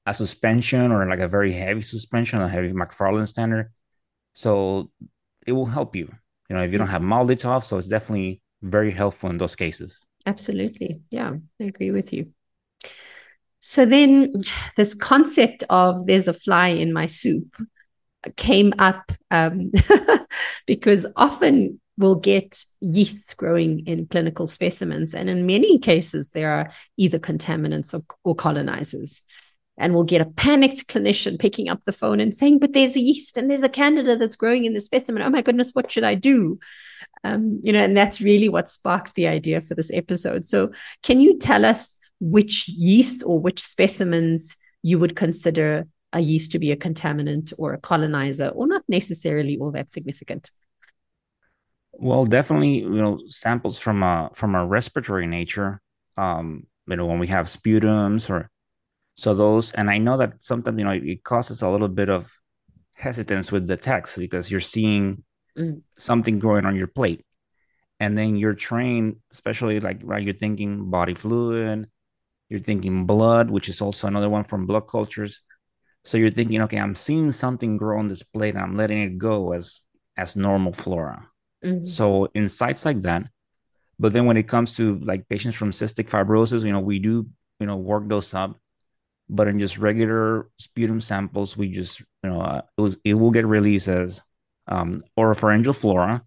a 0.05 0.13
suspension 0.13 0.91
or 0.91 1.07
like 1.07 1.19
a 1.19 1.27
very 1.27 1.53
heavy 1.53 1.81
suspension, 1.81 2.41
a 2.41 2.49
heavy 2.49 2.71
McFarland 2.71 3.27
standard. 3.27 3.71
So 4.33 4.91
it 5.45 5.53
will 5.53 5.65
help 5.65 5.95
you, 5.95 6.11
you 6.49 6.55
know, 6.55 6.63
if 6.63 6.71
you 6.71 6.77
don't 6.77 6.87
have 6.87 7.01
MALDI-TOF. 7.01 7.63
So 7.63 7.77
it's 7.77 7.87
definitely 7.87 8.41
very 8.61 8.91
helpful 8.91 9.29
in 9.29 9.37
those 9.37 9.55
cases. 9.55 10.05
Absolutely. 10.25 11.01
Yeah, 11.09 11.33
I 11.59 11.63
agree 11.63 11.91
with 11.91 12.13
you. 12.13 12.33
So 13.69 13.85
then 13.85 14.31
this 14.77 14.93
concept 14.93 15.65
of 15.69 16.05
there's 16.05 16.29
a 16.29 16.33
fly 16.33 16.69
in 16.69 16.93
my 16.93 17.05
soup 17.05 17.53
came 18.37 18.73
up 18.79 19.11
um, 19.29 19.73
because 20.65 21.05
often 21.17 21.81
we'll 21.97 22.15
get 22.15 22.63
yeasts 22.79 23.33
growing 23.33 23.85
in 23.85 24.07
clinical 24.07 24.47
specimens. 24.47 25.13
And 25.13 25.29
in 25.29 25.45
many 25.45 25.79
cases, 25.79 26.29
there 26.29 26.49
are 26.49 26.69
either 26.95 27.19
contaminants 27.19 27.93
or, 27.93 28.03
or 28.23 28.35
colonizers. 28.35 29.21
And 29.77 29.93
we'll 29.93 30.05
get 30.05 30.21
a 30.21 30.25
panicked 30.25 30.87
clinician 30.87 31.37
picking 31.37 31.67
up 31.67 31.83
the 31.83 31.91
phone 31.91 32.21
and 32.21 32.33
saying, 32.33 32.59
But 32.59 32.71
there's 32.71 32.95
a 32.95 33.01
yeast 33.01 33.35
and 33.35 33.49
there's 33.49 33.63
a 33.63 33.69
candida 33.69 34.15
that's 34.15 34.37
growing 34.37 34.63
in 34.63 34.75
the 34.75 34.81
specimen. 34.81 35.21
Oh 35.21 35.29
my 35.29 35.41
goodness, 35.41 35.71
what 35.73 35.91
should 35.91 36.05
I 36.05 36.15
do? 36.15 36.57
Um, 37.25 37.59
you 37.63 37.73
know, 37.73 37.83
and 37.83 37.97
that's 37.97 38.21
really 38.21 38.47
what 38.47 38.69
sparked 38.69 39.15
the 39.15 39.27
idea 39.27 39.59
for 39.59 39.75
this 39.75 39.91
episode. 39.93 40.45
So, 40.45 40.71
can 41.03 41.19
you 41.19 41.37
tell 41.37 41.65
us 41.65 41.99
which 42.19 42.67
yeast 42.67 43.23
or 43.25 43.39
which 43.39 43.61
specimens 43.61 44.55
you 44.81 44.99
would 44.99 45.15
consider 45.15 45.87
a 46.13 46.19
yeast 46.19 46.51
to 46.51 46.59
be 46.59 46.71
a 46.71 46.77
contaminant 46.77 47.53
or 47.57 47.73
a 47.73 47.79
colonizer, 47.79 48.47
or 48.49 48.67
not 48.67 48.83
necessarily 48.87 49.57
all 49.57 49.71
that 49.71 49.91
significant? 49.91 50.51
Well, 51.93 52.25
definitely, 52.25 52.79
you 52.79 52.89
know, 52.89 53.19
samples 53.27 53.77
from 53.77 54.03
a 54.03 54.29
from 54.33 54.55
a 54.55 54.65
respiratory 54.65 55.27
nature. 55.27 55.81
Um, 56.15 56.67
you 56.87 56.95
know, 56.95 57.05
when 57.05 57.19
we 57.19 57.27
have 57.27 57.47
sputums 57.47 58.29
or 58.29 58.49
so 59.15 59.33
those, 59.33 59.71
and 59.73 59.89
I 59.89 59.97
know 59.97 60.17
that 60.17 60.41
sometimes 60.41 60.77
you 60.77 60.85
know 60.85 60.91
it 60.91 61.23
causes 61.23 61.61
a 61.61 61.69
little 61.69 61.87
bit 61.87 62.09
of 62.09 62.31
hesitance 62.95 63.51
with 63.51 63.67
the 63.67 63.77
text 63.77 64.17
because 64.17 64.49
you're 64.49 64.59
seeing 64.59 65.23
mm. 65.57 65.81
something 65.97 66.39
growing 66.39 66.65
on 66.65 66.75
your 66.75 66.87
plate, 66.87 67.25
and 67.99 68.17
then 68.17 68.35
you're 68.35 68.53
trained, 68.53 69.17
especially 69.31 69.79
like 69.79 69.99
right, 70.03 70.23
you're 70.23 70.33
thinking 70.33 70.89
body 70.89 71.15
fluid, 71.15 71.87
you're 72.49 72.59
thinking 72.59 73.05
blood, 73.05 73.49
which 73.49 73.69
is 73.69 73.81
also 73.81 74.07
another 74.07 74.29
one 74.29 74.43
from 74.43 74.65
blood 74.65 74.87
cultures. 74.87 75.41
So 76.05 76.17
you're 76.17 76.31
thinking, 76.31 76.61
okay, 76.61 76.77
I'm 76.77 76.95
seeing 76.95 77.31
something 77.31 77.77
grow 77.77 77.99
on 77.99 78.07
this 78.07 78.23
plate 78.23 78.55
and 78.55 78.63
I'm 78.63 78.77
letting 78.77 79.01
it 79.01 79.17
go 79.17 79.53
as 79.53 79.81
as 80.15 80.35
normal 80.35 80.73
flora. 80.73 81.27
Mm-hmm. 81.63 81.85
So 81.85 82.29
in 82.33 82.49
sites 82.49 82.85
like 82.85 83.01
that, 83.01 83.23
but 83.99 84.13
then 84.13 84.25
when 84.25 84.37
it 84.37 84.47
comes 84.47 84.75
to 84.77 84.99
like 84.99 85.27
patients 85.27 85.55
from 85.55 85.71
cystic 85.71 86.09
fibrosis, 86.09 86.63
you 86.63 86.71
know, 86.71 86.79
we 86.79 86.99
do, 86.99 87.27
you 87.59 87.67
know, 87.67 87.77
work 87.77 88.07
those 88.07 88.33
up. 88.33 88.57
But 89.29 89.47
in 89.47 89.59
just 89.59 89.77
regular 89.77 90.49
sputum 90.57 91.01
samples, 91.01 91.57
we 91.57 91.69
just, 91.69 91.99
you 92.23 92.29
know, 92.29 92.41
uh, 92.41 92.61
it, 92.77 92.81
was, 92.81 92.97
it 93.03 93.15
will 93.15 93.31
get 93.31 93.45
released 93.45 93.89
as 93.89 94.21
um, 94.67 94.93
oropharyngeal 95.19 95.75
flora. 95.75 96.23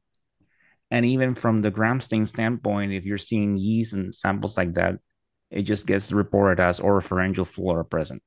And 0.91 1.07
even 1.07 1.35
from 1.35 1.63
the 1.63 1.71
gram 1.71 2.01
stain 2.01 2.27
standpoint, 2.27 2.93
if 2.93 3.07
you're 3.07 3.17
seeing 3.17 3.57
yeast 3.57 3.95
and 3.95 4.15
samples 4.15 4.59
like 4.59 4.75
that, 4.75 4.97
it 5.51 5.63
just 5.63 5.87
gets 5.87 6.13
reported 6.13 6.61
as 6.61 6.81
oropharyngeal 6.81 7.47
flora 7.47 7.85
present 7.85 8.23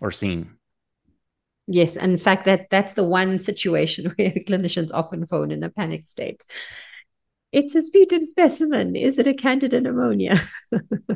or 0.00 0.10
seen. 0.10 0.56
Yes, 1.66 1.96
and 1.96 2.12
in 2.12 2.18
fact, 2.18 2.44
that 2.44 2.68
that's 2.70 2.94
the 2.94 3.04
one 3.04 3.38
situation 3.38 4.06
where 4.16 4.30
clinicians 4.30 4.90
often 4.92 5.26
phone 5.26 5.50
in 5.50 5.62
a 5.62 5.70
panic 5.70 6.06
state 6.06 6.44
it's 7.54 7.76
a 7.76 7.82
sputum 7.82 8.24
specimen. 8.24 8.96
Is 8.96 9.20
it 9.20 9.28
a 9.28 9.32
candida 9.32 9.80
pneumonia? 9.80 10.40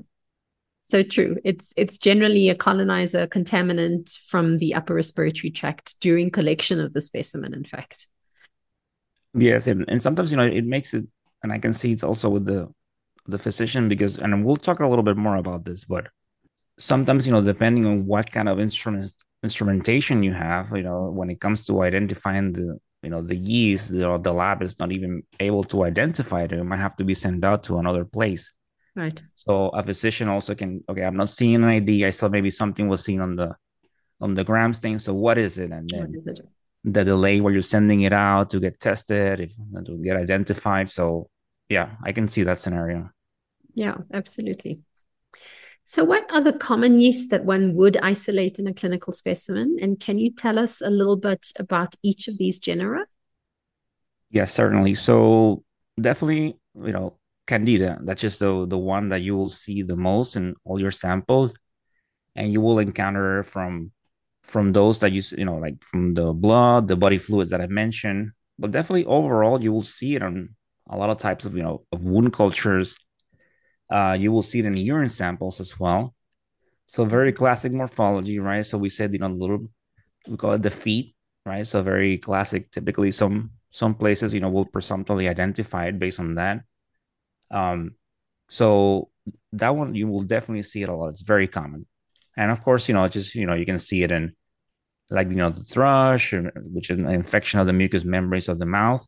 so 0.83 1.03
true. 1.03 1.37
It's 1.45 1.75
it's 1.77 1.99
generally 1.99 2.49
a 2.49 2.55
colonizer 2.55 3.27
contaminant 3.27 4.17
from 4.21 4.59
the 4.59 4.73
upper 4.73 4.95
respiratory 4.95 5.51
tract 5.51 6.01
during 6.01 6.31
collection 6.31 6.79
of 6.79 6.93
the 6.93 7.01
specimen, 7.01 7.55
in 7.55 7.65
fact. 7.65 8.07
Yes, 9.35 9.67
and, 9.67 9.85
and 9.89 10.01
sometimes 10.01 10.31
you 10.31 10.37
know 10.37 10.47
it 10.47 10.65
makes 10.65 10.95
it 10.95 11.07
and 11.43 11.53
I 11.53 11.59
can 11.59 11.73
see 11.73 11.91
it's 11.91 12.05
also 12.05 12.29
with 12.29 12.47
the 12.47 12.73
the 13.29 13.39
physician 13.39 13.89
because 13.89 14.19
and 14.19 14.45
we'll 14.45 14.57
talk 14.57 14.81
a 14.81 14.87
little 14.87 15.05
bit 15.05 15.17
more 15.17 15.37
about 15.37 15.65
this, 15.65 15.85
but 15.85 16.09
sometimes 16.79 17.27
you 17.27 17.33
know 17.33 17.43
depending 17.43 17.87
on 17.87 18.07
what 18.07 18.31
kind 18.31 18.49
of 18.49 18.59
instrument 18.59 19.13
instrumentation 19.43 20.23
you 20.23 20.33
have, 20.33 20.71
you 20.75 20.83
know, 20.83 21.11
when 21.11 21.31
it 21.31 21.41
comes 21.41 21.65
to 21.67 21.83
identifying 21.83 22.53
the 22.53 22.79
you 23.03 23.11
know 23.11 23.23
the 23.23 23.37
yeast 23.37 23.93
the, 23.93 24.19
the 24.19 24.33
lab 24.33 24.63
is 24.63 24.79
not 24.79 24.91
even 24.91 25.23
able 25.39 25.63
to 25.63 25.85
identify 25.85 26.43
it 26.43 26.53
it 26.53 26.65
might 26.65 26.79
have 26.79 26.97
to 26.97 27.05
be 27.05 27.15
sent 27.15 27.45
out 27.45 27.63
to 27.65 27.79
another 27.79 28.05
place. 28.05 28.53
Right. 28.97 29.21
So 29.35 29.69
a 29.69 29.83
physician 29.83 30.29
also 30.29 30.55
can 30.57 30.83
okay 30.89 31.03
i'm 31.03 31.17
not 31.17 31.31
seeing 31.31 31.57
an 31.57 31.65
id 31.65 32.05
i 32.05 32.11
saw 32.11 32.29
maybe 32.29 32.51
something 32.51 32.89
was 32.89 33.05
seen 33.05 33.21
on 33.21 33.37
the 33.37 33.55
on 34.21 34.35
the 34.35 34.43
gram 34.43 34.73
stain 34.73 34.99
so 34.99 35.15
what 35.15 35.39
is 35.39 35.59
it? 35.59 35.71
And 35.71 35.89
then 35.89 36.13
it? 36.27 36.41
the 36.83 37.05
delay 37.05 37.41
where 37.41 37.53
you're 37.53 37.63
sending 37.63 38.01
it 38.01 38.13
out 38.13 38.51
to 38.51 38.59
get 38.59 38.81
tested 38.81 39.41
if 39.41 39.53
to 39.85 39.97
get 40.03 40.17
identified. 40.17 40.91
So 40.91 41.31
yeah 41.69 41.91
i 42.03 42.13
can 42.13 42.27
see 42.27 42.43
that 42.43 42.59
scenario 42.59 43.11
yeah 43.79 43.97
absolutely 44.13 44.81
so, 45.91 46.05
what 46.05 46.27
are 46.31 46.43
the 46.43 46.53
common 46.53 47.01
yeasts 47.01 47.29
that 47.29 47.47
one 47.47 47.75
would 47.75 47.97
isolate 47.97 48.59
in 48.59 48.67
a 48.67 48.75
clinical 48.75 49.11
specimen? 49.11 49.79
And 49.81 49.99
can 49.99 50.19
you 50.19 50.31
tell 50.31 50.59
us 50.59 50.83
a 50.83 50.91
little 50.91 51.17
bit 51.17 51.47
about 51.59 51.95
each 52.03 52.29
of 52.29 52.37
these 52.37 52.59
genera? 52.59 53.07
Yes, 54.29 54.53
certainly. 54.53 54.95
So, 54.95 55.65
definitely, 55.99 56.59
you 56.75 56.93
know, 56.93 57.17
Candida, 57.47 57.99
that's 58.03 58.21
just 58.21 58.41
the, 58.41 58.67
the 58.67 58.77
one 58.77 59.09
that 59.09 59.23
you 59.23 59.35
will 59.35 59.49
see 59.49 59.81
the 59.81 59.97
most 59.97 60.37
in 60.37 60.55
all 60.67 60.79
your 60.79 60.91
samples. 60.91 61.55
And 62.37 62.53
you 62.53 62.61
will 62.61 62.81
encounter 62.81 63.43
from 63.43 63.91
from 64.43 64.75
those 64.75 64.99
that 64.99 65.13
you 65.13 65.23
you 65.39 65.45
know 65.45 65.57
like 65.57 65.83
from 65.83 66.15
the 66.15 66.33
blood 66.33 66.89
the 66.89 66.97
body 66.97 67.19
fluids 67.19 67.51
that 67.51 67.61
i 67.61 67.67
mentioned 67.67 68.31
but 68.59 68.71
definitely 68.71 69.05
overall 69.05 69.63
you 69.63 69.71
will 69.71 69.83
see 69.83 70.15
it 70.15 70.23
on 70.23 70.49
a 70.89 70.97
lot 70.97 71.11
of 71.11 71.19
types 71.19 71.45
of 71.45 71.55
you 71.55 71.63
know 71.63 71.85
of 71.93 72.03
wound 72.03 72.33
cultures 72.33 72.97
uh, 73.91 74.17
you 74.19 74.33
will 74.33 74.43
see 74.43 74.59
it 74.61 74.67
in 74.67 74.77
urine 74.77 75.09
samples 75.09 75.61
as 75.61 75.79
well. 75.79 76.15
So 76.87 77.05
very 77.05 77.33
classic 77.33 77.73
morphology, 77.73 78.39
right? 78.39 78.65
So 78.65 78.79
we 78.79 78.89
said, 78.89 79.13
you 79.13 79.19
know, 79.19 79.27
a 79.27 79.29
little, 79.29 79.69
we 80.27 80.37
call 80.37 80.53
it 80.53 80.63
the 80.63 80.71
feet, 80.71 81.15
right? 81.45 81.67
So 81.67 81.83
very 81.83 82.19
classic. 82.19 82.71
Typically, 82.71 83.11
some 83.11 83.51
some 83.71 83.95
places, 83.95 84.33
you 84.33 84.41
know, 84.41 84.49
will 84.49 84.65
presumptively 84.65 85.29
identify 85.29 85.87
it 85.87 85.99
based 85.99 86.21
on 86.21 86.37
that. 86.37 86.63
Um, 87.51 87.95
so 88.49 89.11
that 89.53 89.77
one 89.77 89.95
you 89.95 90.09
will 90.09 90.23
definitely 90.23 90.63
see 90.63 90.83
it 90.83 90.89
a 90.89 90.95
lot. 90.95 91.09
It's 91.09 91.23
very 91.23 91.47
common, 91.47 91.87
and 92.37 92.51
of 92.51 92.63
course, 92.63 92.89
you 92.89 92.95
know, 92.95 93.07
just 93.09 93.35
you 93.35 93.47
know, 93.47 93.55
you 93.55 93.67
can 93.67 93.79
see 93.79 94.03
it 94.03 94.11
in 94.11 94.33
like 95.11 95.29
you 95.29 95.37
know 95.37 95.51
the 95.51 95.61
thrush, 95.61 96.33
which 96.73 96.91
is 96.91 96.99
an 96.99 97.09
infection 97.11 97.61
of 97.61 97.67
the 97.67 97.73
mucous 97.73 98.05
membranes 98.05 98.49
of 98.49 98.59
the 98.59 98.67
mouth. 98.67 99.07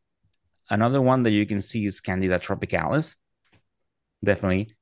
Another 0.69 1.01
one 1.03 1.23
that 1.25 1.31
you 1.31 1.47
can 1.47 1.63
see 1.63 1.87
is 1.87 2.01
Candida 2.01 2.39
tropicalis, 2.39 3.17
definitely 4.23 4.75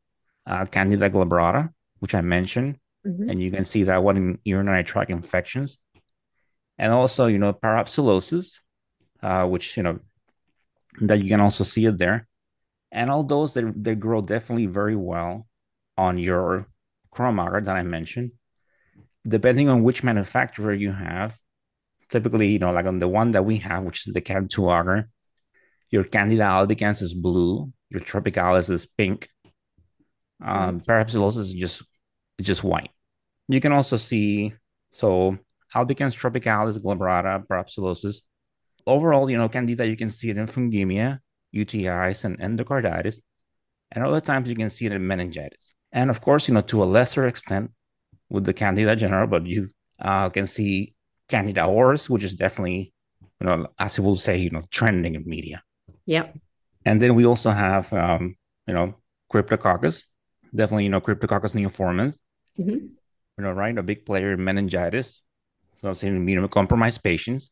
uh, 0.46 0.64
Candida 0.64 1.10
glabrata, 1.10 1.70
which 1.98 2.14
I 2.14 2.20
mentioned, 2.22 2.78
mm-hmm. 3.06 3.28
and 3.28 3.40
you 3.40 3.50
can 3.50 3.64
see 3.64 3.84
that 3.84 4.02
one 4.02 4.16
in 4.16 4.38
urinary 4.44 4.84
tract 4.84 5.10
infections, 5.10 5.78
and 6.78 6.92
also 6.92 7.26
you 7.26 7.38
know 7.38 7.52
parapsilosis, 7.52 8.58
uh, 9.22 9.46
which 9.46 9.76
you 9.76 9.82
know 9.82 9.98
that 11.00 11.20
you 11.20 11.28
can 11.28 11.40
also 11.40 11.64
see 11.64 11.84
it 11.84 11.98
there, 11.98 12.26
and 12.90 13.10
all 13.10 13.22
those 13.22 13.54
that 13.54 13.72
they 13.76 13.94
grow 13.94 14.22
definitely 14.22 14.66
very 14.66 14.96
well 14.96 15.46
on 15.96 16.16
your 16.16 16.66
chrome 17.10 17.40
agar 17.40 17.60
that 17.60 17.76
I 17.76 17.82
mentioned. 17.82 18.32
Depending 19.28 19.68
on 19.68 19.82
which 19.82 20.02
manufacturer 20.02 20.72
you 20.72 20.92
have, 20.92 21.36
typically 22.08 22.48
you 22.48 22.58
know 22.58 22.72
like 22.72 22.86
on 22.86 22.98
the 23.00 23.08
one 23.08 23.32
that 23.32 23.44
we 23.44 23.58
have, 23.58 23.84
which 23.84 24.06
is 24.06 24.14
the 24.14 24.22
Cand 24.22 24.50
2 24.50 24.64
agar, 24.70 25.10
your 25.90 26.04
Candida 26.04 26.44
albicans 26.44 27.02
is 27.02 27.12
blue, 27.12 27.72
your 27.90 28.00
tropicalis 28.00 28.70
is 28.70 28.86
pink. 28.86 29.28
Um, 30.42 30.80
parapsilosis 30.80 31.38
is 31.38 31.54
just 31.54 31.82
just 32.40 32.62
white. 32.62 32.90
You 33.48 33.60
can 33.60 33.72
also 33.72 33.96
see 33.96 34.52
so 34.92 35.38
albicans 35.74 36.14
tropicalis, 36.16 36.78
glabrata, 36.78 37.46
parapsilosis. 37.46 38.22
Overall, 38.86 39.30
you 39.30 39.36
know, 39.36 39.48
candida, 39.48 39.86
you 39.86 39.96
can 39.96 40.08
see 40.08 40.30
it 40.30 40.38
in 40.38 40.46
fungemia, 40.46 41.18
UTIs, 41.54 42.24
and 42.24 42.38
endocarditis. 42.38 43.20
And 43.92 44.04
other 44.04 44.20
times 44.20 44.48
you 44.48 44.54
can 44.54 44.70
see 44.70 44.86
it 44.86 44.92
in 44.92 45.06
meningitis. 45.06 45.74
And 45.92 46.10
of 46.10 46.20
course, 46.20 46.48
you 46.48 46.54
know, 46.54 46.60
to 46.62 46.82
a 46.82 46.84
lesser 46.84 47.26
extent 47.26 47.70
with 48.28 48.44
the 48.44 48.52
candida 48.52 48.94
genera, 48.96 49.26
but 49.26 49.46
you 49.46 49.68
uh, 50.00 50.28
can 50.28 50.46
see 50.46 50.94
candida 51.28 51.62
auris, 51.62 52.08
which 52.08 52.22
is 52.22 52.34
definitely, 52.34 52.92
you 53.40 53.46
know, 53.46 53.66
as 53.78 53.98
we 53.98 54.04
will 54.04 54.16
say, 54.16 54.36
you 54.36 54.50
know, 54.50 54.62
trending 54.70 55.14
in 55.14 55.24
media. 55.26 55.62
Yep. 56.06 56.36
And 56.88 57.02
then 57.02 57.14
we 57.14 57.26
also 57.26 57.50
have, 57.50 57.92
um, 57.92 58.34
you 58.66 58.72
know, 58.72 58.94
Cryptococcus, 59.30 60.06
definitely, 60.54 60.84
you 60.84 60.88
know, 60.88 61.02
Cryptococcus 61.02 61.52
neoformans, 61.52 62.16
mm-hmm. 62.58 62.70
you 62.70 63.44
know, 63.44 63.52
right? 63.52 63.76
A 63.76 63.82
big 63.82 64.06
player 64.06 64.32
in 64.32 64.42
meningitis. 64.42 65.22
So 65.76 65.90
I've 65.90 65.98
seen 65.98 66.18
immunocompromised 66.18 67.02
patients. 67.02 67.50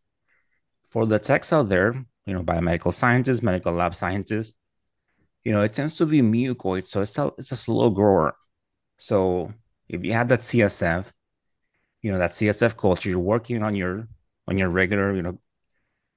For 0.88 1.04
the 1.04 1.18
techs 1.18 1.52
out 1.52 1.68
there, 1.68 1.92
you 2.24 2.32
know, 2.32 2.42
biomedical 2.42 2.94
scientists, 2.94 3.42
medical 3.42 3.74
lab 3.74 3.94
scientists, 3.94 4.54
you 5.44 5.52
know, 5.52 5.60
it 5.60 5.74
tends 5.74 5.96
to 5.96 6.06
be 6.06 6.22
mucoid. 6.22 6.86
So 6.86 7.02
it's 7.02 7.18
a, 7.18 7.30
it's 7.36 7.52
a 7.52 7.56
slow 7.56 7.90
grower. 7.90 8.36
So 8.96 9.52
if 9.86 10.02
you 10.02 10.14
have 10.14 10.28
that 10.28 10.40
CSF, 10.40 11.12
you 12.00 12.10
know, 12.10 12.18
that 12.18 12.30
CSF 12.30 12.78
culture, 12.78 13.10
you're 13.10 13.18
working 13.18 13.62
on 13.62 13.74
your 13.74 14.08
on 14.48 14.56
your 14.56 14.70
regular, 14.70 15.14
you 15.14 15.22
know, 15.22 15.38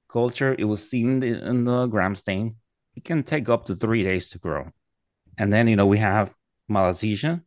culture, 0.08 0.56
it 0.58 0.64
was 0.64 0.88
seen 0.88 1.10
in 1.10 1.20
the, 1.20 1.46
in 1.46 1.64
the 1.64 1.86
gram 1.86 2.14
stain 2.14 2.56
it 3.00 3.04
can 3.04 3.22
take 3.22 3.48
up 3.48 3.64
to 3.64 3.74
three 3.74 4.02
days 4.02 4.28
to 4.28 4.38
grow. 4.38 4.70
And 5.38 5.50
then, 5.50 5.68
you 5.68 5.76
know, 5.76 5.86
we 5.86 5.96
have 5.98 6.34
malassezia, 6.70 7.42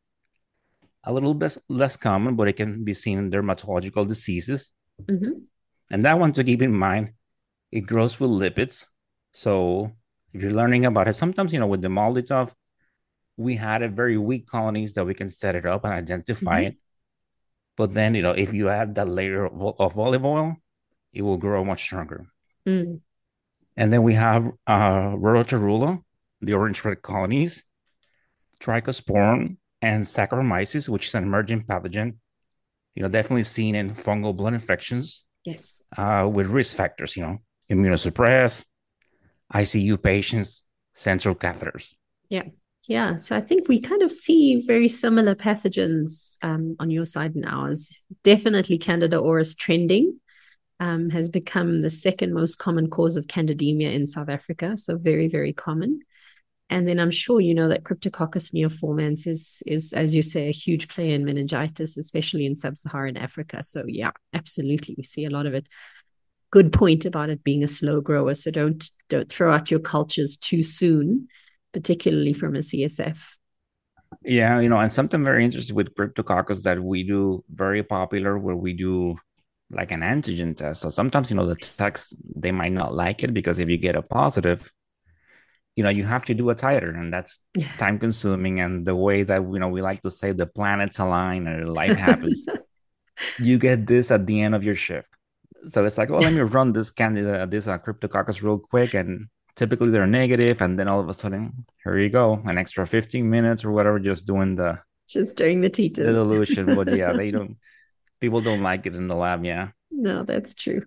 a 1.03 1.13
little 1.13 1.35
bit 1.35 1.55
less 1.69 1.95
common, 1.95 2.35
but 2.35 2.47
it 2.47 2.53
can 2.53 2.83
be 2.83 2.93
seen 2.93 3.19
in 3.19 3.29
dermatological 3.29 4.07
diseases. 4.07 4.71
Mm-hmm. 5.03 5.33
And 5.91 6.05
that 6.05 6.17
one 6.17 6.33
to 6.33 6.43
keep 6.43 6.63
in 6.63 6.73
mind, 6.73 7.11
it 7.71 7.81
grows 7.81 8.19
with 8.19 8.31
lipids. 8.31 8.87
So 9.31 9.91
if 10.33 10.41
you're 10.41 10.51
learning 10.51 10.85
about 10.85 11.07
it, 11.07 11.13
sometimes, 11.13 11.53
you 11.53 11.59
know, 11.59 11.67
with 11.67 11.83
the 11.83 11.89
MALDI-TOF, 11.89 12.51
we 13.37 13.55
had 13.55 13.83
a 13.83 13.89
very 13.89 14.17
weak 14.17 14.47
colonies 14.47 14.93
that 14.93 15.05
we 15.05 15.13
can 15.13 15.29
set 15.29 15.55
it 15.55 15.67
up 15.67 15.83
and 15.85 15.93
identify 15.93 16.61
mm-hmm. 16.61 16.67
it. 16.69 16.77
But 17.77 17.93
then, 17.93 18.15
you 18.15 18.23
know, 18.23 18.31
if 18.31 18.53
you 18.53 18.69
add 18.69 18.95
that 18.95 19.09
layer 19.09 19.45
of, 19.45 19.79
of 19.79 19.99
olive 19.99 20.25
oil, 20.25 20.55
it 21.11 21.21
will 21.21 21.37
grow 21.37 21.63
much 21.63 21.81
stronger. 21.81 22.25
Mm. 22.67 23.01
And 23.75 23.91
then 23.91 24.03
we 24.03 24.13
have 24.13 24.45
uh, 24.67 25.15
Rhodotorula, 25.15 26.01
the 26.41 26.53
orange 26.53 26.83
red 26.85 27.01
colonies, 27.01 27.63
Trichosporon, 28.59 29.57
and 29.81 30.03
Saccharomyces, 30.03 30.87
which 30.89 31.07
is 31.07 31.15
an 31.15 31.23
emerging 31.23 31.63
pathogen. 31.63 32.15
You 32.95 33.03
know, 33.03 33.09
definitely 33.09 33.43
seen 33.43 33.75
in 33.75 33.91
fungal 33.91 34.35
blood 34.35 34.53
infections. 34.53 35.25
Yes. 35.43 35.81
Uh, 35.97 36.29
with 36.31 36.47
risk 36.47 36.77
factors, 36.77 37.17
you 37.17 37.23
know, 37.23 37.39
immunosuppressed, 37.69 38.63
ICU 39.53 40.01
patients, 40.01 40.63
central 40.93 41.35
catheters. 41.35 41.93
Yeah. 42.29 42.43
Yeah. 42.87 43.15
So 43.15 43.35
I 43.35 43.41
think 43.41 43.67
we 43.67 43.79
kind 43.79 44.01
of 44.01 44.11
see 44.11 44.61
very 44.65 44.87
similar 44.87 45.35
pathogens 45.35 46.37
um, 46.43 46.75
on 46.79 46.91
your 46.91 47.05
side 47.05 47.35
and 47.35 47.45
ours. 47.45 48.01
Definitely 48.23 48.77
Candida 48.77 49.17
auris 49.17 49.57
trending 49.57 50.19
um, 50.83 51.09
has 51.09 51.29
become 51.29 51.79
the 51.79 51.89
second 51.89 52.33
most 52.33 52.57
common 52.57 52.89
cause 52.89 53.15
of 53.15 53.27
candidemia 53.27 53.93
in 53.93 54.05
South 54.05 54.27
Africa. 54.27 54.77
So, 54.77 54.97
very, 54.97 55.29
very 55.29 55.53
common. 55.53 56.01
And 56.69 56.87
then 56.87 56.99
I'm 56.99 57.11
sure 57.11 57.39
you 57.39 57.53
know 57.53 57.69
that 57.69 57.83
Cryptococcus 57.83 58.53
neoformans 58.53 59.27
is, 59.27 59.63
is, 59.65 59.93
as 59.93 60.15
you 60.15 60.21
say, 60.21 60.49
a 60.49 60.51
huge 60.51 60.87
player 60.87 61.13
in 61.13 61.23
meningitis, 61.23 61.97
especially 61.97 62.45
in 62.45 62.55
sub-Saharan 62.55 63.15
Africa. 63.15 63.61
So 63.63 63.83
yeah, 63.87 64.11
absolutely, 64.33 64.95
we 64.97 65.03
see 65.03 65.25
a 65.25 65.29
lot 65.29 65.45
of 65.45 65.53
it. 65.53 65.67
Good 66.51 66.73
point 66.73 67.05
about 67.05 67.29
it 67.29 67.43
being 67.43 67.63
a 67.63 67.67
slow 67.67 68.01
grower. 68.01 68.33
So 68.33 68.49
don't 68.49 68.83
don't 69.09 69.29
throw 69.29 69.53
out 69.53 69.71
your 69.71 69.81
cultures 69.81 70.35
too 70.35 70.63
soon, 70.63 71.27
particularly 71.73 72.33
from 72.33 72.55
a 72.55 72.59
CSF. 72.59 73.19
Yeah, 74.23 74.59
you 74.59 74.69
know, 74.69 74.79
and 74.79 74.91
something 74.91 75.23
very 75.23 75.45
interesting 75.45 75.75
with 75.75 75.95
Cryptococcus 75.95 76.63
that 76.63 76.79
we 76.81 77.03
do 77.03 77.43
very 77.49 77.83
popular 77.83 78.37
where 78.37 78.55
we 78.55 78.73
do 78.73 79.15
like 79.71 79.91
an 79.91 80.01
antigen 80.01 80.55
test. 80.55 80.81
So 80.81 80.89
sometimes, 80.89 81.29
you 81.29 81.37
know, 81.37 81.45
the 81.45 81.55
techs 81.55 82.13
they 82.35 82.51
might 82.51 82.73
not 82.73 82.93
like 82.93 83.23
it 83.23 83.33
because 83.33 83.59
if 83.59 83.69
you 83.69 83.77
get 83.77 83.95
a 83.95 84.01
positive, 84.01 84.71
you 85.75 85.83
know 85.83 85.89
you 85.89 86.03
have 86.03 86.25
to 86.25 86.33
do 86.33 86.49
a 86.49 86.55
titer 86.55 86.97
and 86.97 87.11
that's 87.11 87.39
yeah. 87.55 87.75
time 87.77 87.97
consuming 87.97 88.59
and 88.59 88.85
the 88.85 88.95
way 88.95 89.23
that 89.23 89.41
you 89.41 89.59
know 89.59 89.67
we 89.67 89.81
like 89.81 90.01
to 90.01 90.11
say 90.11 90.31
the 90.31 90.45
planets 90.45 90.99
align 90.99 91.47
and 91.47 91.73
life 91.73 91.97
happens 91.97 92.45
you 93.39 93.57
get 93.57 93.87
this 93.87 94.11
at 94.11 94.25
the 94.27 94.41
end 94.41 94.55
of 94.55 94.63
your 94.63 94.75
shift 94.75 95.07
so 95.67 95.85
it's 95.85 95.97
like 95.97 96.09
well 96.09 96.21
let 96.21 96.33
me 96.33 96.41
run 96.41 96.73
this 96.73 96.91
candidate 96.91 97.49
this 97.49 97.67
uh, 97.67 97.77
cryptococcus 97.77 98.41
real 98.41 98.59
quick 98.59 98.93
and 98.93 99.27
typically 99.55 99.89
they're 99.89 100.07
negative 100.07 100.61
and 100.61 100.77
then 100.77 100.87
all 100.87 100.99
of 100.99 101.09
a 101.09 101.13
sudden 101.13 101.65
here 101.83 101.97
you 101.97 102.09
go 102.09 102.41
an 102.45 102.57
extra 102.57 102.85
15 102.85 103.29
minutes 103.29 103.63
or 103.63 103.71
whatever 103.71 103.99
just 103.99 104.25
doing 104.25 104.55
the 104.55 104.79
just 105.07 105.37
doing 105.37 105.61
the 105.61 105.69
titers 105.69 106.05
the 106.05 106.13
dilution 106.13 106.75
but 106.75 106.95
yeah 106.95 107.13
they 107.13 107.31
don't 107.31 107.57
people 108.23 108.39
don't 108.39 108.63
like 108.63 108.85
it 108.85 108.95
in 108.95 109.07
the 109.07 109.17
lab 109.17 109.43
yeah 109.43 109.67
no 109.91 110.23
that's 110.23 110.53
true 110.53 110.81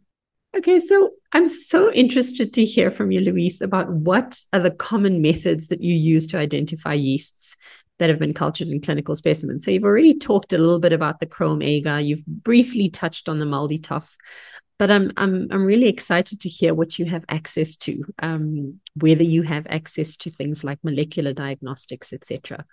Okay, 0.56 0.80
so 0.80 1.10
I'm 1.32 1.46
so 1.46 1.92
interested 1.92 2.54
to 2.54 2.64
hear 2.64 2.90
from 2.90 3.10
you, 3.10 3.20
Luis, 3.20 3.60
about 3.60 3.90
what 3.90 4.38
are 4.54 4.60
the 4.60 4.70
common 4.70 5.20
methods 5.20 5.68
that 5.68 5.82
you 5.82 5.94
use 5.94 6.26
to 6.28 6.38
identify 6.38 6.94
yeasts 6.94 7.56
that 7.98 8.08
have 8.08 8.18
been 8.18 8.32
cultured 8.32 8.68
in 8.68 8.80
clinical 8.80 9.14
specimens. 9.14 9.64
So 9.66 9.70
you've 9.70 9.84
already 9.84 10.14
talked 10.14 10.54
a 10.54 10.58
little 10.58 10.78
bit 10.78 10.94
about 10.94 11.20
the 11.20 11.26
chrome 11.26 11.60
agar. 11.60 12.00
You've 12.00 12.24
briefly 12.24 12.88
touched 12.88 13.28
on 13.28 13.38
the 13.38 13.44
MALDI-TOF, 13.44 14.16
but 14.78 14.90
I'm 14.90 15.10
I'm 15.18 15.48
I'm 15.50 15.66
really 15.66 15.88
excited 15.88 16.40
to 16.40 16.48
hear 16.48 16.72
what 16.72 16.98
you 16.98 17.04
have 17.04 17.26
access 17.28 17.76
to, 17.76 18.04
um, 18.22 18.80
whether 18.94 19.24
you 19.24 19.42
have 19.42 19.66
access 19.68 20.16
to 20.18 20.30
things 20.30 20.64
like 20.64 20.78
molecular 20.82 21.34
diagnostics, 21.34 22.14
etc., 22.14 22.64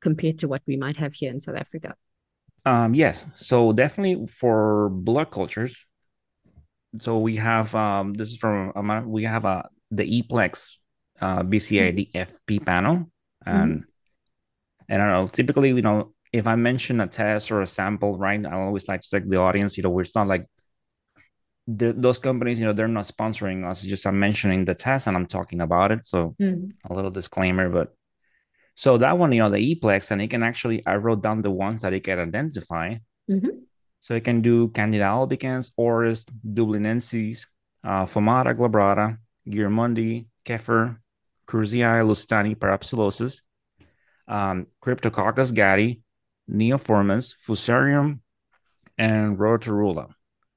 compared 0.00 0.40
to 0.40 0.48
what 0.48 0.62
we 0.66 0.76
might 0.76 0.96
have 0.96 1.14
here 1.14 1.30
in 1.30 1.38
South 1.38 1.56
Africa. 1.56 1.94
Um, 2.64 2.94
yes, 2.94 3.26
so 3.34 3.72
definitely 3.72 4.26
for 4.26 4.88
blood 4.90 5.30
cultures, 5.30 5.86
so 7.00 7.18
we 7.18 7.36
have 7.36 7.74
um, 7.74 8.14
this 8.14 8.30
is 8.30 8.38
from 8.38 8.72
um, 8.76 9.08
we 9.08 9.24
have 9.24 9.44
a 9.44 9.48
uh, 9.48 9.62
the 9.90 10.22
ePlex 10.22 10.70
uh, 11.20 11.42
BCID 11.42 12.12
FP 12.12 12.64
panel, 12.64 12.96
mm-hmm. 12.96 13.50
and 13.50 13.72
mm-hmm. 13.72 13.82
and 14.88 15.02
I 15.02 15.06
don't 15.06 15.24
know. 15.24 15.28
Typically, 15.28 15.70
you 15.70 15.82
know, 15.82 16.14
if 16.32 16.46
I 16.46 16.56
mention 16.56 17.00
a 17.00 17.06
test 17.06 17.50
or 17.50 17.62
a 17.62 17.66
sample, 17.66 18.16
right, 18.16 18.44
I 18.44 18.52
always 18.52 18.88
like 18.88 19.00
to 19.00 19.08
check 19.08 19.26
the 19.26 19.38
audience. 19.38 19.76
You 19.76 19.82
know, 19.82 19.98
it's 19.98 20.14
not 20.14 20.28
like 20.28 20.46
the, 21.66 21.92
those 21.92 22.18
companies, 22.18 22.58
you 22.58 22.66
know, 22.66 22.72
they're 22.72 22.88
not 22.88 23.06
sponsoring 23.06 23.68
us. 23.68 23.82
Just 23.82 24.06
I'm 24.06 24.18
mentioning 24.18 24.64
the 24.64 24.74
test 24.74 25.06
and 25.06 25.16
I'm 25.16 25.26
talking 25.26 25.60
about 25.60 25.92
it. 25.92 26.06
So 26.06 26.34
mm-hmm. 26.40 26.70
a 26.90 26.94
little 26.94 27.10
disclaimer, 27.10 27.68
but 27.68 27.94
so 28.74 28.98
that 28.98 29.18
one, 29.18 29.32
you 29.32 29.40
know, 29.40 29.50
the 29.50 29.74
ePlex, 29.74 30.10
and 30.10 30.22
it 30.22 30.28
can 30.28 30.42
actually 30.42 30.84
I 30.86 30.96
wrote 30.96 31.22
down 31.22 31.42
the 31.42 31.50
ones 31.50 31.82
that 31.82 31.92
it 31.92 32.04
can 32.04 32.18
identify. 32.18 32.96
Mm-hmm. 33.30 33.48
So 34.00 34.14
it 34.14 34.24
can 34.24 34.40
do 34.40 34.68
Candida 34.68 35.04
albicans, 35.04 35.70
Auris, 35.78 36.24
Dubliniensis, 36.44 37.46
uh, 37.84 38.04
Famata 38.04 38.54
glabrata, 38.56 39.18
Guilliermondii, 39.48 40.26
Kefyr, 40.44 40.96
Krusei, 41.46 42.04
Lusitaniae, 42.04 42.56
Parapsilosis, 42.56 43.42
um, 44.26 44.66
Cryptococcus 44.84 45.52
gattii, 45.52 46.00
Neoformans, 46.50 47.34
Fusarium, 47.46 48.20
and 48.98 49.38
Rhodotorula. 49.38 50.12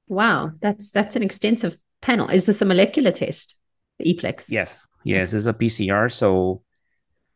Wow, 0.08 0.52
that's 0.60 0.90
that's 0.90 1.16
an 1.16 1.22
extensive 1.22 1.76
panel. 2.00 2.28
Is 2.28 2.46
this 2.46 2.62
a 2.62 2.64
molecular 2.64 3.12
test? 3.12 3.56
The 3.98 4.12
Eplex? 4.12 4.50
Yes, 4.50 4.86
yes, 5.04 5.32
it's 5.32 5.46
a 5.46 5.52
PCR. 5.52 6.10
So 6.10 6.62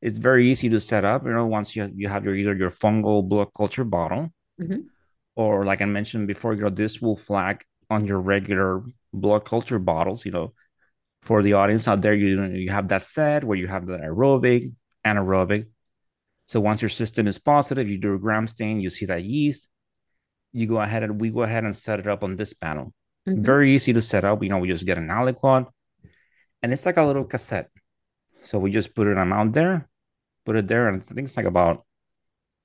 it's 0.02 0.18
very 0.18 0.48
easy 0.48 0.68
to 0.70 0.80
set 0.80 1.04
up. 1.04 1.24
You 1.24 1.32
know, 1.32 1.46
once 1.46 1.76
you 1.76 1.90
you 1.94 2.08
have 2.08 2.24
your 2.24 2.34
either 2.34 2.54
your 2.54 2.70
fungal 2.70 3.26
blood 3.26 3.48
culture 3.54 3.84
bottle, 3.84 4.30
mm-hmm 4.60 4.80
or 5.40 5.64
like 5.64 5.80
I 5.80 5.86
mentioned 5.86 6.26
before, 6.26 6.52
you 6.54 6.62
know, 6.62 6.70
this 6.70 7.00
will 7.00 7.16
flag 7.16 7.64
on 7.88 8.04
your 8.04 8.20
regular 8.20 8.82
blood 9.12 9.44
culture 9.44 9.78
bottles, 9.78 10.26
you 10.26 10.32
know, 10.32 10.52
for 11.22 11.42
the 11.42 11.54
audience 11.54 11.88
out 11.88 12.02
there, 12.02 12.14
you 12.14 12.44
you 12.44 12.70
have 12.70 12.88
that 12.88 13.02
set 13.02 13.44
where 13.44 13.56
you 13.56 13.66
have 13.66 13.86
the 13.86 13.98
aerobic, 13.98 14.72
anaerobic. 15.06 15.66
So 16.46 16.60
once 16.60 16.82
your 16.82 16.88
system 16.88 17.26
is 17.26 17.38
positive, 17.38 17.88
you 17.88 17.98
do 17.98 18.14
a 18.14 18.18
gram 18.18 18.46
stain, 18.46 18.80
you 18.80 18.90
see 18.90 19.06
that 19.06 19.24
yeast, 19.24 19.68
you 20.52 20.66
go 20.66 20.80
ahead 20.80 21.02
and 21.02 21.20
we 21.20 21.30
go 21.30 21.42
ahead 21.42 21.64
and 21.64 21.74
set 21.74 22.00
it 22.00 22.06
up 22.06 22.22
on 22.22 22.36
this 22.36 22.52
panel. 22.52 22.92
Mm-hmm. 23.28 23.42
Very 23.42 23.74
easy 23.74 23.92
to 23.92 24.02
set 24.02 24.24
up. 24.24 24.42
You 24.42 24.48
know, 24.48 24.58
we 24.58 24.68
just 24.68 24.86
get 24.86 24.98
an 24.98 25.08
aliquot 25.08 25.66
and 26.62 26.72
it's 26.72 26.86
like 26.86 26.96
a 26.96 27.04
little 27.04 27.24
cassette. 27.24 27.70
So 28.42 28.58
we 28.58 28.70
just 28.70 28.94
put 28.94 29.06
it 29.06 29.18
on 29.18 29.52
there, 29.52 29.88
put 30.44 30.56
it 30.56 30.68
there, 30.68 30.88
and 30.88 31.02
I 31.02 31.14
think 31.14 31.26
it's 31.26 31.36
like 31.36 31.46
about 31.46 31.84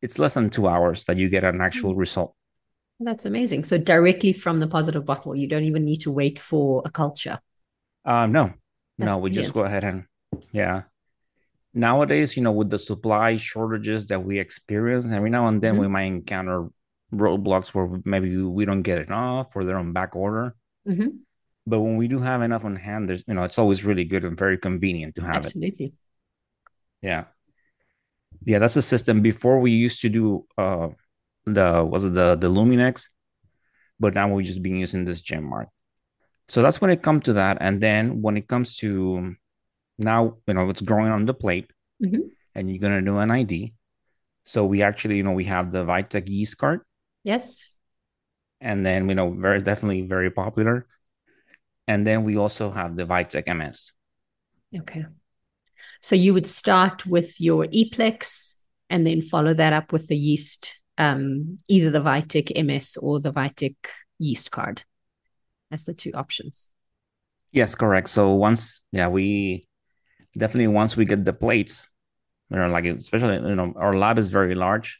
it's 0.02 0.20
less 0.20 0.36
than 0.36 0.50
two 0.50 0.68
hours 0.68 1.04
that 1.06 1.18
you 1.18 1.30
get 1.30 1.44
an 1.44 1.62
actual 1.62 1.92
mm-hmm. 1.92 2.00
result. 2.00 2.36
That's 3.00 3.26
amazing. 3.26 3.66
So 3.66 3.78
directly 3.78 4.34
from 4.34 4.60
the 4.60 4.68
positive 4.68 5.06
bottle, 5.06 5.36
you 5.36 5.48
don't 5.48 5.64
even 5.64 5.84
need 5.84 6.02
to 6.02 6.12
wait 6.12 6.40
for 6.40 6.82
a 6.86 6.90
culture. 6.90 7.40
Um, 8.06 8.32
no, 8.32 8.54
That's 8.98 9.12
no, 9.12 9.18
we 9.18 9.30
brilliant. 9.30 9.36
just 9.36 9.54
go 9.54 9.64
ahead 9.64 9.84
and 9.84 10.06
yeah. 10.52 10.84
Nowadays, 11.74 12.38
you 12.38 12.44
know, 12.44 12.54
with 12.54 12.70
the 12.70 12.80
supply 12.80 13.36
shortages 13.36 14.06
that 14.08 14.24
we 14.24 14.40
experience, 14.40 15.12
every 15.12 15.30
now 15.30 15.48
and 15.48 15.62
then 15.62 15.74
mm-hmm. 15.74 15.82
we 15.82 15.88
might 15.90 16.04
encounter 16.04 16.70
roadblocks 17.14 17.74
where 17.74 18.00
maybe 18.06 18.42
we 18.42 18.64
don't 18.64 18.82
get 18.82 19.00
enough 19.00 19.56
or 19.56 19.66
they're 19.66 19.78
on 19.78 19.92
back 19.92 20.16
order. 20.16 20.56
Mm-hmm. 20.88 21.10
But 21.68 21.82
when 21.82 21.98
we 21.98 22.08
do 22.08 22.20
have 22.20 22.42
enough 22.42 22.64
on 22.64 22.76
hand, 22.76 23.10
there's 23.10 23.24
you 23.28 23.34
know, 23.34 23.44
it's 23.44 23.60
always 23.60 23.84
really 23.84 24.06
good 24.06 24.24
and 24.24 24.38
very 24.38 24.58
convenient 24.58 25.16
to 25.16 25.22
have 25.22 25.38
Absolutely. 25.38 25.68
it. 25.68 25.72
Absolutely. 25.74 25.94
Yeah. 27.02 27.24
Yeah, 28.46 28.60
that's 28.60 28.76
the 28.76 28.82
system. 28.82 29.22
Before 29.22 29.60
we 29.60 29.72
used 29.72 30.02
to 30.02 30.10
do 30.10 30.46
uh 30.58 30.90
the 31.46 31.84
was 31.84 32.06
it 32.06 32.14
the 32.14 32.36
the 32.36 32.50
Luminex, 32.50 33.10
but 34.00 34.14
now 34.14 34.30
we're 34.30 34.44
just 34.44 34.62
being 34.62 34.78
using 34.78 35.06
this 35.06 35.22
GenMark. 35.22 35.68
So 36.48 36.62
that's 36.62 36.80
when 36.80 36.92
it 36.92 37.02
comes 37.02 37.24
to 37.24 37.34
that, 37.34 37.58
and 37.60 37.82
then 37.82 38.22
when 38.22 38.38
it 38.38 38.48
comes 38.48 38.78
to 38.78 39.36
now, 39.98 40.38
you 40.48 40.54
know, 40.54 40.70
it's 40.70 40.82
growing 40.82 41.12
on 41.12 41.26
the 41.26 41.34
plate, 41.34 41.72
mm-hmm. 42.04 42.22
and 42.54 42.70
you're 42.70 42.80
gonna 42.80 43.02
do 43.02 43.18
an 43.18 43.32
ID. 43.32 43.74
So 44.46 44.66
we 44.66 44.84
actually, 44.84 45.18
you 45.18 45.24
know, 45.24 45.32
we 45.32 45.46
have 45.46 45.72
the 45.72 45.84
Vitek 45.84 46.30
yeast 46.30 46.58
card. 46.60 46.82
Yes. 47.24 47.72
And 48.62 48.86
then 48.86 49.10
you 49.10 49.16
know, 49.16 49.32
very 49.34 49.62
definitely 49.62 50.02
very 50.02 50.30
popular. 50.30 50.86
And 51.88 52.06
then 52.06 52.24
we 52.24 52.38
also 52.38 52.72
have 52.72 52.96
the 52.96 53.06
Vitek 53.06 53.48
MS. 53.56 53.92
Okay. 54.78 55.06
So 56.02 56.16
you 56.16 56.34
would 56.34 56.48
start 56.48 57.06
with 57.06 57.40
your 57.40 57.66
Eplex 57.68 58.56
and 58.90 59.06
then 59.06 59.22
follow 59.22 59.54
that 59.54 59.74
up 59.74 59.92
with 59.92 60.08
the 60.08 60.18
yeast 60.18 60.80
um, 60.98 61.58
either 61.68 61.90
the 61.90 62.02
Vitek 62.02 62.64
MS 62.64 62.98
or 62.98 63.20
the 63.20 63.32
Vitek 63.32 63.76
yeast 64.18 64.52
card 64.52 64.84
as 65.72 65.84
the 65.84 65.94
two 65.94 66.12
options. 66.14 66.70
Yes, 67.52 67.76
correct. 67.76 68.10
So 68.10 68.34
once, 68.34 68.82
yeah, 68.92 69.08
we 69.08 69.68
definitely 70.38 70.68
once 70.68 70.98
we 70.98 71.06
get 71.06 71.26
the 71.26 71.34
plates, 71.34 71.90
you 72.50 72.58
know, 72.58 72.68
like 72.68 72.86
especially 72.86 73.36
you 73.50 73.56
know 73.56 73.74
our 73.78 73.98
lab 73.98 74.18
is 74.18 74.30
very 74.30 74.56
large, 74.56 75.00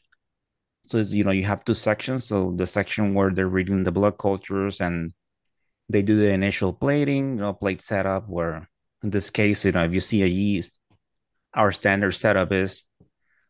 so 0.86 0.98
you 0.98 1.24
know 1.24 1.30
you 1.30 1.44
have 1.44 1.64
two 1.64 1.74
sections. 1.74 2.24
So 2.24 2.52
the 2.56 2.66
section 2.66 3.14
where 3.14 3.30
they're 3.30 3.48
reading 3.48 3.82
the 3.82 3.92
blood 3.92 4.18
cultures 4.18 4.80
and 4.80 5.12
they 5.88 6.02
do 6.02 6.16
the 6.16 6.30
initial 6.30 6.72
plating, 6.72 7.36
you 7.36 7.42
know, 7.42 7.52
plate 7.52 7.82
setup. 7.82 8.28
Where 8.28 8.68
in 9.02 9.10
this 9.10 9.30
case, 9.30 9.64
you 9.64 9.72
know, 9.72 9.84
if 9.84 9.92
you 9.92 10.00
see 10.00 10.22
a 10.22 10.26
yeast, 10.26 10.72
our 11.54 11.72
standard 11.72 12.12
setup 12.12 12.52
is 12.52 12.84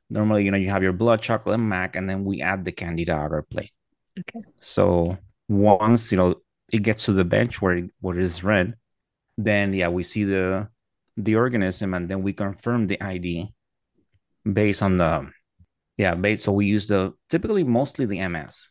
normally 0.09 0.45
you 0.45 0.51
know 0.51 0.57
you 0.57 0.71
have 0.71 0.83
your 0.83 0.93
blood 0.93 1.21
chocolate 1.21 1.59
and 1.59 1.69
mac 1.69 1.97
and 1.97 2.09
then 2.09 2.25
we 2.25 2.41
add 2.41 2.65
the 2.65 2.73
candida 2.73 3.13
agar 3.13 3.43
plate. 3.43 3.73
Okay. 4.19 4.41
So 4.61 5.19
once 5.49 6.13
you 6.13 6.19
know 6.19 6.37
it 6.73 6.83
gets 6.83 7.05
to 7.05 7.13
the 7.13 7.25
bench 7.25 7.61
where 7.61 7.77
it, 7.77 7.91
where 8.01 8.19
it 8.19 8.23
is 8.23 8.43
red 8.43 8.75
then 9.39 9.73
yeah 9.73 9.89
we 9.89 10.03
see 10.03 10.25
the 10.25 10.69
the 11.17 11.37
organism 11.37 11.95
and 11.95 12.09
then 12.09 12.23
we 12.23 12.33
confirm 12.33 12.87
the 12.87 13.01
id 13.01 13.49
based 14.51 14.83
on 14.83 14.99
the 14.99 15.29
yeah 15.97 16.15
based 16.15 16.45
so 16.45 16.53
we 16.53 16.67
use 16.67 16.87
the 16.89 17.13
typically 17.31 17.65
mostly 17.65 18.07
the 18.07 18.27
ms 18.29 18.71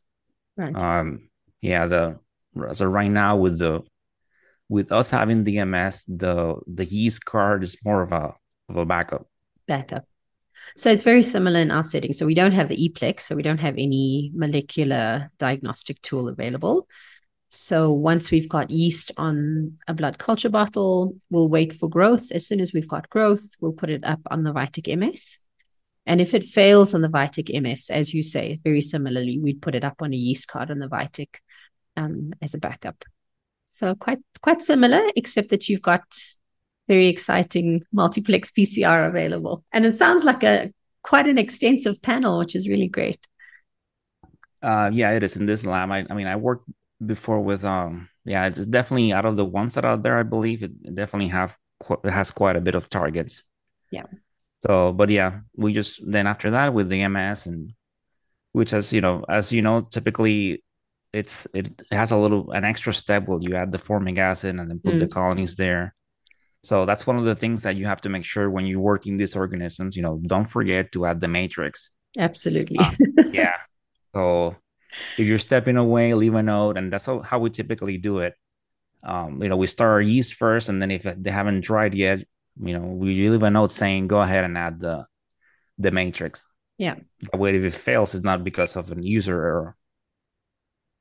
right. 0.57 0.75
Um 0.75 1.29
yeah 1.61 1.85
the 1.85 2.19
so 2.71 2.85
right 2.85 3.11
now 3.11 3.35
with 3.37 3.59
the 3.59 3.81
with 4.69 4.91
us 4.91 5.09
having 5.09 5.43
the 5.43 5.63
ms 5.63 6.05
the 6.07 6.55
the 6.67 6.85
yeast 6.85 7.25
card 7.25 7.63
is 7.63 7.77
more 7.83 8.01
of 8.01 8.11
a 8.11 8.33
of 8.69 8.77
a 8.77 8.85
backup 8.85 9.27
backup 9.67 10.05
so 10.75 10.91
it's 10.91 11.03
very 11.03 11.23
similar 11.23 11.59
in 11.59 11.71
our 11.71 11.83
setting. 11.83 12.13
So 12.13 12.25
we 12.25 12.33
don't 12.33 12.53
have 12.53 12.69
the 12.69 12.89
ePlex, 12.89 13.21
so 13.21 13.35
we 13.35 13.43
don't 13.43 13.59
have 13.59 13.75
any 13.77 14.31
molecular 14.33 15.31
diagnostic 15.37 16.01
tool 16.01 16.27
available. 16.27 16.87
So 17.49 17.91
once 17.91 18.31
we've 18.31 18.49
got 18.49 18.71
yeast 18.71 19.11
on 19.17 19.77
a 19.87 19.93
blood 19.93 20.17
culture 20.17 20.49
bottle, 20.49 21.15
we'll 21.29 21.47
wait 21.47 21.71
for 21.71 21.89
growth. 21.89 22.31
As 22.31 22.45
soon 22.45 22.59
as 22.59 22.73
we've 22.73 22.87
got 22.87 23.09
growth, 23.09 23.55
we'll 23.61 23.73
put 23.73 23.89
it 23.89 24.03
up 24.03 24.19
on 24.29 24.43
the 24.43 24.51
Vitek 24.51 24.97
MS. 24.97 25.37
And 26.05 26.19
if 26.19 26.33
it 26.33 26.43
fails 26.43 26.93
on 26.93 27.01
the 27.01 27.09
Vitek 27.09 27.61
MS, 27.61 27.89
as 27.89 28.13
you 28.13 28.23
say, 28.23 28.59
very 28.63 28.81
similarly, 28.81 29.39
we'd 29.39 29.61
put 29.61 29.75
it 29.75 29.83
up 29.83 30.01
on 30.01 30.13
a 30.13 30.17
yeast 30.17 30.47
card 30.47 30.69
on 30.69 30.79
the 30.79 30.87
Vitek 30.87 31.35
um, 31.95 32.33
as 32.41 32.53
a 32.53 32.59
backup. 32.59 33.05
So 33.75 33.93
quite 33.93 34.19
quite 34.41 34.61
similar, 34.61 35.01
except 35.17 35.49
that 35.49 35.67
you've 35.67 35.81
got 35.81 36.05
very 36.87 37.07
exciting 37.07 37.83
multiplex 37.91 38.49
PCR 38.49 39.09
available, 39.09 39.65
and 39.73 39.85
it 39.85 39.97
sounds 39.97 40.23
like 40.23 40.43
a 40.43 40.71
quite 41.03 41.27
an 41.27 41.37
extensive 41.37 42.01
panel, 42.01 42.39
which 42.39 42.55
is 42.55 42.69
really 42.69 42.87
great. 42.87 43.19
Uh, 44.63 44.89
yeah, 44.93 45.11
it 45.11 45.23
is 45.23 45.35
in 45.35 45.45
this 45.45 45.65
lab. 45.65 45.91
I, 45.91 46.05
I 46.09 46.13
mean, 46.13 46.25
I 46.25 46.37
worked 46.37 46.69
before 47.05 47.41
with 47.41 47.65
um, 47.65 48.07
yeah, 48.23 48.47
it's 48.47 48.65
definitely 48.65 49.11
out 49.11 49.25
of 49.25 49.35
the 49.35 49.43
ones 49.43 49.73
that 49.73 49.83
are 49.83 49.97
there. 49.97 50.17
I 50.17 50.23
believe 50.23 50.63
it 50.63 50.95
definitely 50.95 51.27
have 51.27 51.57
it 52.01 52.11
has 52.11 52.31
quite 52.31 52.55
a 52.55 52.61
bit 52.61 52.75
of 52.75 52.87
targets. 52.87 53.43
Yeah. 53.91 54.05
So, 54.65 54.93
but 54.93 55.09
yeah, 55.09 55.41
we 55.57 55.73
just 55.73 55.99
then 56.09 56.27
after 56.27 56.49
that 56.51 56.73
with 56.73 56.87
the 56.87 57.05
MS 57.09 57.47
and 57.47 57.73
which 58.53 58.71
as 58.71 58.93
you 58.93 59.01
know, 59.01 59.25
as 59.27 59.51
you 59.51 59.61
know, 59.61 59.81
typically 59.81 60.63
it's 61.15 61.47
it 61.53 61.81
has 61.91 62.11
a 62.11 62.17
little 62.17 62.51
an 62.51 62.65
extra 62.65 62.93
step 62.93 63.27
where 63.27 63.39
you 63.41 63.55
add 63.55 63.71
the 63.71 63.77
formic 63.77 64.19
acid 64.19 64.55
and 64.59 64.69
then 64.69 64.79
put 64.83 64.95
mm. 64.95 64.99
the 64.99 65.07
colonies 65.07 65.55
there. 65.55 65.95
So 66.63 66.85
that's 66.85 67.07
one 67.07 67.17
of 67.17 67.23
the 67.23 67.35
things 67.35 67.63
that 67.63 67.77
you 67.77 67.85
have 67.85 68.01
to 68.01 68.09
make 68.09 68.25
sure 68.25 68.49
when 68.49 68.65
you're 68.65 68.79
working 68.79 69.17
these 69.17 69.35
organisms. 69.35 69.95
You 69.95 70.03
know, 70.03 70.19
don't 70.25 70.45
forget 70.45 70.91
to 70.91 71.05
add 71.05 71.21
the 71.21 71.27
matrix. 71.27 71.91
Absolutely. 72.17 72.77
Um, 72.77 72.95
yeah. 73.31 73.55
So 74.13 74.57
if 75.17 75.25
you're 75.27 75.37
stepping 75.37 75.77
away, 75.77 76.13
leave 76.13 76.35
a 76.35 76.43
note, 76.43 76.77
and 76.77 76.91
that's 76.91 77.05
how, 77.05 77.21
how 77.21 77.39
we 77.39 77.49
typically 77.49 77.97
do 77.97 78.19
it. 78.19 78.33
Um, 79.03 79.41
you 79.41 79.49
know, 79.49 79.57
we 79.57 79.67
start 79.67 79.91
our 79.91 80.01
yeast 80.01 80.33
first, 80.33 80.67
and 80.67 80.81
then 80.81 80.91
if 80.91 81.03
they 81.03 81.31
haven't 81.31 81.61
dried 81.61 81.93
yet, 81.93 82.25
you 82.59 82.77
know, 82.77 82.85
we 82.85 83.29
leave 83.29 83.43
a 83.43 83.51
note 83.51 83.71
saying, 83.71 84.07
"Go 84.07 84.21
ahead 84.21 84.43
and 84.43 84.57
add 84.57 84.79
the 84.79 85.05
the 85.77 85.91
matrix." 85.91 86.45
Yeah. 86.77 86.95
That 87.31 87.39
way, 87.39 87.55
if 87.55 87.63
it 87.63 87.73
fails, 87.73 88.15
it's 88.15 88.25
not 88.25 88.43
because 88.43 88.75
of 88.75 88.91
an 88.91 89.03
user 89.03 89.35
error. 89.35 89.75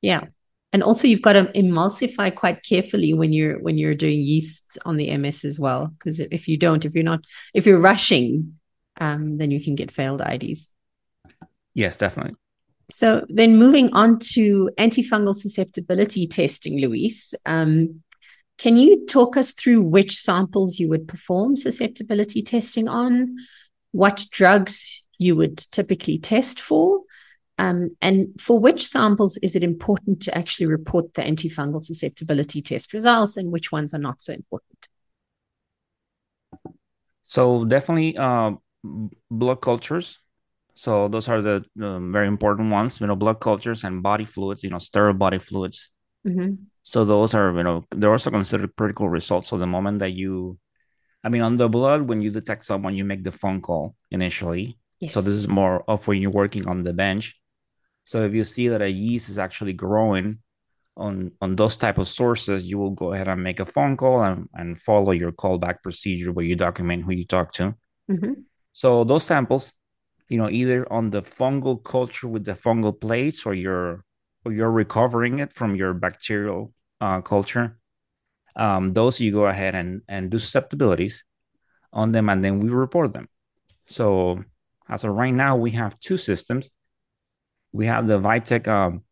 Yeah. 0.01 0.25
And 0.73 0.83
also 0.83 1.07
you've 1.07 1.21
got 1.21 1.33
to 1.33 1.45
emulsify 1.53 2.35
quite 2.35 2.63
carefully 2.63 3.13
when 3.13 3.31
you're 3.31 3.59
when 3.61 3.77
you're 3.77 3.95
doing 3.95 4.19
yeast 4.19 4.77
on 4.85 4.97
the 4.97 5.15
MS 5.15 5.45
as 5.45 5.59
well. 5.59 5.93
Because 5.97 6.19
if 6.19 6.47
you 6.47 6.57
don't, 6.57 6.83
if 6.83 6.93
you're 6.93 7.03
not 7.03 7.21
if 7.53 7.65
you're 7.65 7.79
rushing, 7.79 8.59
um, 8.99 9.37
then 9.37 9.51
you 9.51 9.63
can 9.63 9.75
get 9.75 9.91
failed 9.91 10.21
IDs. 10.21 10.69
Yes, 11.73 11.97
definitely. 11.97 12.35
So 12.89 13.25
then 13.29 13.57
moving 13.57 13.91
on 13.93 14.19
to 14.33 14.69
antifungal 14.77 15.35
susceptibility 15.35 16.27
testing, 16.27 16.79
Luis. 16.79 17.33
Um, 17.45 18.03
can 18.57 18.77
you 18.77 19.05
talk 19.05 19.35
us 19.35 19.53
through 19.53 19.81
which 19.81 20.17
samples 20.17 20.79
you 20.79 20.87
would 20.89 21.07
perform 21.07 21.55
susceptibility 21.55 22.41
testing 22.41 22.87
on, 22.87 23.37
what 23.91 24.25
drugs 24.31 25.03
you 25.17 25.35
would 25.35 25.57
typically 25.57 26.17
test 26.17 26.59
for, 26.59 27.01
um, 27.57 27.95
and 28.01 28.29
for 28.39 28.59
which 28.59 28.85
samples 28.85 29.37
is 29.37 29.55
it 29.55 29.63
important 29.63 30.21
to 30.23 30.37
actually 30.37 30.67
report 30.67 31.13
the 31.13 31.21
antifungal 31.21 31.81
susceptibility 31.81 32.61
test 32.61 32.93
results, 32.93 33.37
and 33.37 33.51
which 33.51 33.71
ones 33.71 33.93
are 33.93 33.99
not 33.99 34.21
so 34.21 34.33
important? 34.33 34.87
So 37.23 37.65
definitely 37.65 38.17
uh, 38.17 38.53
blood 39.31 39.61
cultures. 39.61 40.19
So 40.73 41.07
those 41.07 41.29
are 41.29 41.41
the, 41.41 41.63
the, 41.75 41.99
very 41.99 42.27
important 42.27 42.71
ones. 42.71 42.99
You 42.99 43.07
know, 43.07 43.15
blood 43.15 43.39
cultures 43.39 43.85
and 43.85 44.03
body 44.03 44.25
fluids. 44.25 44.63
You 44.63 44.69
know, 44.69 44.79
sterile 44.79 45.13
body 45.13 45.37
fluids. 45.37 45.89
Mm-hmm. 46.27 46.55
So 46.83 47.05
those 47.05 47.33
are 47.33 47.55
you 47.55 47.63
know 47.63 47.85
they're 47.91 48.11
also 48.11 48.31
considered 48.31 48.75
critical 48.75 49.07
results. 49.07 49.47
So 49.47 49.57
the 49.57 49.65
moment 49.65 49.99
that 49.99 50.11
you, 50.11 50.59
I 51.23 51.29
mean, 51.29 51.41
on 51.41 51.55
the 51.55 51.69
blood 51.69 52.01
when 52.01 52.19
you 52.19 52.31
detect 52.31 52.65
someone, 52.65 52.95
you 52.95 53.05
make 53.05 53.23
the 53.23 53.31
phone 53.31 53.61
call 53.61 53.95
initially. 54.11 54.77
Yes. 54.99 55.13
So 55.13 55.21
this 55.21 55.33
is 55.33 55.47
more 55.47 55.89
of 55.89 56.07
when 56.07 56.21
you're 56.21 56.31
working 56.31 56.67
on 56.67 56.83
the 56.83 56.93
bench. 56.93 57.39
So 58.05 58.23
if 58.23 58.33
you 58.33 58.43
see 58.43 58.69
that 58.69 58.81
a 58.81 58.89
yeast 58.89 59.29
is 59.29 59.37
actually 59.37 59.73
growing 59.73 60.39
on 60.95 61.31
on 61.41 61.55
those 61.55 61.75
type 61.75 61.97
of 61.97 62.07
sources, 62.07 62.69
you 62.69 62.77
will 62.77 62.91
go 62.91 63.13
ahead 63.13 63.27
and 63.27 63.43
make 63.43 63.59
a 63.59 63.65
phone 63.65 63.97
call 63.97 64.23
and, 64.23 64.47
and 64.53 64.77
follow 64.77 65.11
your 65.11 65.31
callback 65.31 65.83
procedure 65.83 66.31
where 66.31 66.45
you 66.45 66.55
document 66.55 67.03
who 67.03 67.11
you 67.11 67.25
talk 67.25 67.51
to. 67.53 67.75
Mm-hmm. 68.09 68.33
So 68.73 69.03
those 69.03 69.23
samples, 69.23 69.73
you 70.29 70.37
know, 70.37 70.49
either 70.49 70.91
on 70.91 71.09
the 71.09 71.21
fungal 71.21 71.83
culture 71.83 72.27
with 72.27 72.45
the 72.45 72.53
fungal 72.53 72.99
plates, 72.99 73.45
or 73.45 73.53
you're 73.53 74.03
or 74.45 74.53
you're 74.53 74.71
recovering 74.71 75.39
it 75.39 75.51
from 75.53 75.75
your 75.75 75.93
bacterial 75.93 76.71
uh, 77.01 77.21
culture. 77.21 77.77
Um, 78.55 78.87
those 78.89 79.19
you 79.19 79.31
go 79.31 79.47
ahead 79.47 79.75
and 79.75 80.01
and 80.07 80.29
do 80.29 80.37
susceptibilities 80.37 81.23
on 81.91 82.11
them, 82.11 82.29
and 82.29 82.43
then 82.43 82.59
we 82.59 82.69
report 82.69 83.13
them. 83.13 83.27
So 83.87 84.43
as 84.87 85.03
of 85.03 85.11
right 85.11 85.33
now, 85.33 85.57
we 85.57 85.71
have 85.71 85.99
two 85.99 86.17
systems 86.17 86.69
we 87.75 87.87
have 87.87 88.07
the 88.07 88.17
Vitek, 88.17 88.69
um, 88.69 89.03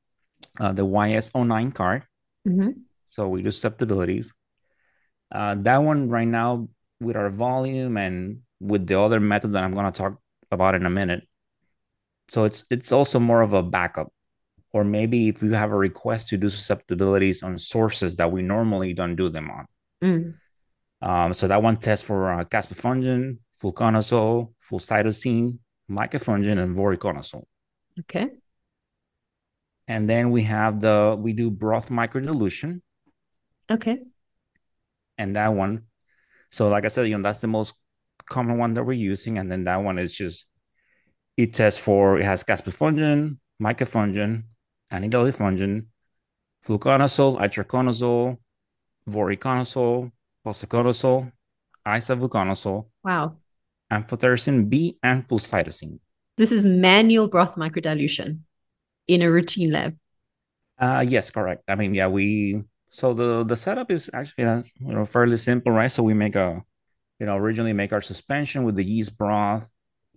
uh, 0.58 0.72
the 0.72 0.86
YS09 0.86 1.76
card. 1.76 2.06
Mm-hmm. 2.48 2.70
So 3.10 3.28
we 3.28 3.42
do 3.42 3.52
susceptibilities. 3.52 4.34
Uh, 5.30 5.56
that 5.60 5.80
one 5.80 6.08
right 6.08 6.28
now, 6.28 6.70
with 7.02 7.18
our 7.18 7.30
volume 7.30 7.98
and 7.98 8.40
with 8.62 8.88
the 8.88 8.98
other 8.98 9.20
method 9.20 9.52
that 9.52 9.64
I'm 9.66 9.74
going 9.74 9.92
to 9.92 9.92
talk 9.92 10.18
about 10.50 10.76
in 10.76 10.86
a 10.86 10.90
minute. 10.90 11.28
So 12.30 12.46
it's 12.46 12.64
it's 12.70 12.94
also 12.94 13.20
more 13.20 13.42
of 13.42 13.52
a 13.52 13.62
backup, 13.62 14.14
or 14.72 14.86
maybe 14.86 15.28
if 15.28 15.44
you 15.44 15.52
have 15.52 15.72
a 15.72 15.76
request 15.76 16.30
to 16.30 16.38
do 16.38 16.50
susceptibilities 16.50 17.44
on 17.44 17.60
sources 17.60 18.16
that 18.16 18.32
we 18.32 18.42
normally 18.42 18.94
don't 18.94 19.18
do 19.18 19.28
them 19.28 19.52
on. 19.52 19.66
Mm. 20.02 20.34
Um, 21.02 21.34
so 21.34 21.48
that 21.48 21.62
one 21.62 21.76
tests 21.76 22.06
for 22.08 22.32
uh, 22.32 22.46
caspofungin, 22.46 23.40
fluconazole, 23.62 24.54
flucytosine, 24.70 25.58
micafungin, 25.92 26.60
and 26.64 26.78
voriconazole. 26.78 27.44
Okay. 28.00 28.30
And 29.88 30.10
then 30.10 30.32
we 30.32 30.44
have 30.44 30.80
the 30.80 31.16
we 31.20 31.34
do 31.34 31.52
broth 31.52 31.90
microdilution. 31.90 32.82
Okay. 33.70 34.00
And 35.18 35.36
that 35.36 35.54
one, 35.54 35.84
so 36.52 36.70
like 36.70 36.86
I 36.86 36.88
said, 36.88 37.08
you 37.08 37.18
know, 37.18 37.24
that's 37.24 37.40
the 37.40 37.48
most 37.48 37.76
common 38.26 38.58
one 38.58 38.74
that 38.76 38.84
we're 38.84 38.94
using. 38.94 39.38
And 39.38 39.52
then 39.52 39.66
that 39.66 39.78
one 39.78 40.00
is 40.00 40.14
just 40.14 40.46
it 41.38 41.54
tests 41.54 41.80
for 41.80 42.20
it 42.20 42.26
has 42.26 42.44
caspofungin, 42.44 43.38
micafungin, 43.62 44.44
anidulafungin, 44.92 45.86
fluconazole, 46.66 47.40
itraconazole, 47.40 48.38
voriconazole, 49.10 50.12
posaconazole, 50.46 51.32
isavuconazole. 51.86 52.86
Wow. 53.04 53.38
Amphotericin 53.92 54.70
B 54.70 54.98
and 55.04 55.28
flucytosine. 55.28 56.00
This 56.38 56.52
is 56.52 56.66
manual 56.66 57.28
broth 57.28 57.56
microdilution 57.56 58.40
in 59.08 59.22
a 59.22 59.32
routine 59.32 59.72
lab? 59.72 59.98
Uh, 60.78 61.06
yes, 61.08 61.32
correct. 61.32 61.64
I 61.68 61.76
mean, 61.76 61.94
yeah, 61.94 62.08
we 62.08 62.64
so 62.90 63.14
the 63.14 63.44
the 63.44 63.56
setup 63.56 63.92
is 63.92 64.10
actually 64.14 64.46
uh, 64.46 64.64
you 64.80 64.94
know 64.94 65.06
fairly 65.06 65.38
simple, 65.38 65.72
right? 65.72 65.92
So 65.92 66.04
we 66.04 66.14
make 66.14 66.36
a 66.36 66.64
you 67.20 67.26
know 67.26 67.38
originally 67.38 67.74
make 67.74 67.94
our 67.94 68.02
suspension 68.02 68.64
with 68.64 68.76
the 68.76 68.84
yeast 68.84 69.18
broth, 69.18 69.70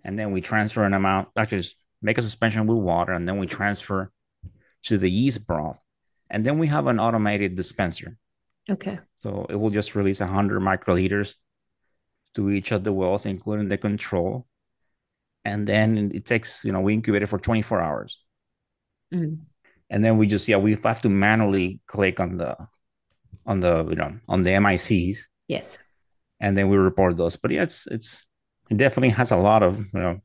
and 0.04 0.18
then 0.18 0.32
we 0.32 0.40
transfer 0.40 0.84
an 0.84 0.94
amount. 0.94 1.28
Actually, 1.36 1.58
just 1.58 1.76
make 2.02 2.18
a 2.18 2.22
suspension 2.22 2.66
with 2.66 2.78
water, 2.78 3.12
and 3.12 3.28
then 3.28 3.38
we 3.38 3.46
transfer 3.46 4.10
to 4.84 4.98
the 4.98 5.10
yeast 5.10 5.46
broth, 5.46 5.82
and 6.30 6.44
then 6.44 6.58
we 6.58 6.66
have 6.66 6.86
an 6.86 6.98
automated 7.00 7.56
dispenser. 7.56 8.16
Okay. 8.68 8.98
So 9.18 9.46
it 9.48 9.56
will 9.56 9.70
just 9.70 9.94
release 9.94 10.20
100 10.20 10.60
microliters 10.60 11.34
to 12.34 12.50
each 12.50 12.72
of 12.72 12.84
the 12.84 12.92
wells, 12.92 13.26
including 13.26 13.68
the 13.68 13.78
control. 13.78 14.46
And 15.44 15.66
then 15.66 16.10
it 16.12 16.26
takes, 16.26 16.64
you 16.64 16.72
know, 16.72 16.80
we 16.80 16.94
incubate 16.94 17.22
it 17.22 17.26
for 17.26 17.38
24 17.38 17.80
hours. 17.80 18.18
Mm. 19.12 19.38
And 19.90 20.04
then 20.04 20.18
we 20.18 20.26
just 20.26 20.48
yeah 20.48 20.56
we 20.56 20.76
have 20.82 21.02
to 21.02 21.08
manually 21.08 21.80
click 21.86 22.20
on 22.20 22.36
the 22.36 22.56
on 23.46 23.60
the 23.60 23.86
you 23.88 23.96
know 23.96 24.18
on 24.28 24.42
the 24.42 24.50
MICs. 24.50 25.18
Yes. 25.48 25.78
And 26.40 26.56
then 26.56 26.68
we 26.68 26.76
report 26.76 27.16
those. 27.16 27.36
But 27.36 27.52
yeah, 27.52 27.62
it's 27.62 27.86
it's 27.86 28.26
it 28.70 28.76
definitely 28.76 29.10
has 29.10 29.30
a 29.30 29.36
lot 29.36 29.62
of 29.62 29.78
you 29.78 30.00
know 30.00 30.20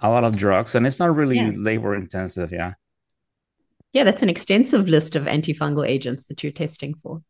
a 0.00 0.10
lot 0.10 0.24
of 0.24 0.36
drugs 0.36 0.74
and 0.74 0.86
it's 0.86 0.98
not 0.98 1.14
really 1.14 1.36
yeah. 1.36 1.52
labor 1.54 1.94
intensive. 1.94 2.52
Yeah. 2.52 2.74
Yeah, 3.92 4.04
that's 4.04 4.22
an 4.22 4.28
extensive 4.28 4.86
list 4.86 5.16
of 5.16 5.24
antifungal 5.24 5.86
agents 5.88 6.26
that 6.26 6.42
you're 6.42 6.52
testing 6.52 6.94
for. 7.02 7.22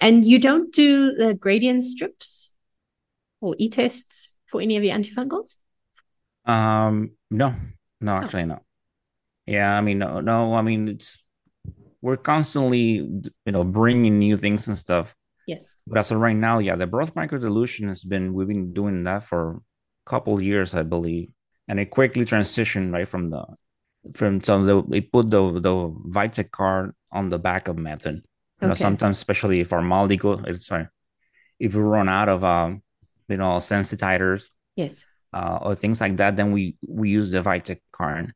And 0.00 0.24
you 0.24 0.38
don't 0.38 0.72
do 0.72 1.12
the 1.12 1.34
gradient 1.34 1.84
strips 1.84 2.52
or 3.40 3.54
e 3.58 3.68
tests 3.68 4.34
for 4.46 4.60
any 4.60 4.76
of 4.76 4.82
the 4.82 4.90
antifungals? 4.90 5.56
Um, 6.44 7.12
no, 7.30 7.54
no, 8.00 8.12
oh. 8.14 8.16
actually, 8.16 8.46
no. 8.46 8.60
Yeah, 9.48 9.76
I 9.76 9.80
mean, 9.80 9.98
no, 9.98 10.20
no, 10.20 10.54
I 10.54 10.62
mean, 10.62 10.88
it's 10.88 11.24
we're 12.02 12.16
constantly, 12.20 13.00
you 13.46 13.52
know, 13.52 13.64
bringing 13.64 14.18
new 14.18 14.36
things 14.36 14.68
and 14.68 14.76
stuff. 14.76 15.14
Yes. 15.46 15.76
But 15.86 15.98
as 15.98 16.10
of 16.12 16.20
right 16.20 16.36
now, 16.36 16.58
yeah, 16.58 16.76
the 16.76 16.86
broth 16.86 17.14
microdilution 17.14 17.88
has 17.88 18.04
been 18.04 18.34
we've 18.34 18.46
been 18.46 18.72
doing 18.74 19.04
that 19.04 19.22
for 19.24 19.40
a 19.56 19.60
couple 20.10 20.40
years, 20.40 20.74
I 20.74 20.82
believe, 20.82 21.32
and 21.66 21.80
it 21.80 21.86
quickly 21.90 22.24
transitioned 22.24 22.92
right 22.92 23.08
from 23.08 23.30
the 23.30 23.42
from 24.14 24.40
so 24.40 24.62
the, 24.62 24.80
we 24.80 25.00
put 25.00 25.30
the 25.30 25.40
the 25.60 25.74
Vitek 26.16 26.50
card 26.50 26.92
on 27.10 27.30
the 27.30 27.38
back 27.38 27.68
of 27.68 27.78
method. 27.78 28.16
You 28.60 28.68
know, 28.68 28.72
Okay. 28.72 28.82
sometimes, 28.82 29.16
especially 29.16 29.60
if 29.60 29.72
our 29.72 29.80
Maldi 29.80 30.18
go, 30.18 30.32
it's 30.46 30.66
sorry, 30.66 30.86
if 31.58 31.74
we 31.74 31.80
run 31.80 32.08
out 32.08 32.28
of 32.28 32.44
um, 32.44 32.82
you 33.28 33.38
know, 33.38 33.56
sensitizers 33.58 34.50
Yes. 34.76 35.06
uh, 35.32 35.58
or 35.62 35.74
things 35.74 36.00
like 36.00 36.16
that, 36.18 36.36
then 36.36 36.52
we 36.52 36.76
we 36.86 37.08
use 37.08 37.30
the 37.30 37.40
Vitek 37.40 37.80
card. 37.92 38.34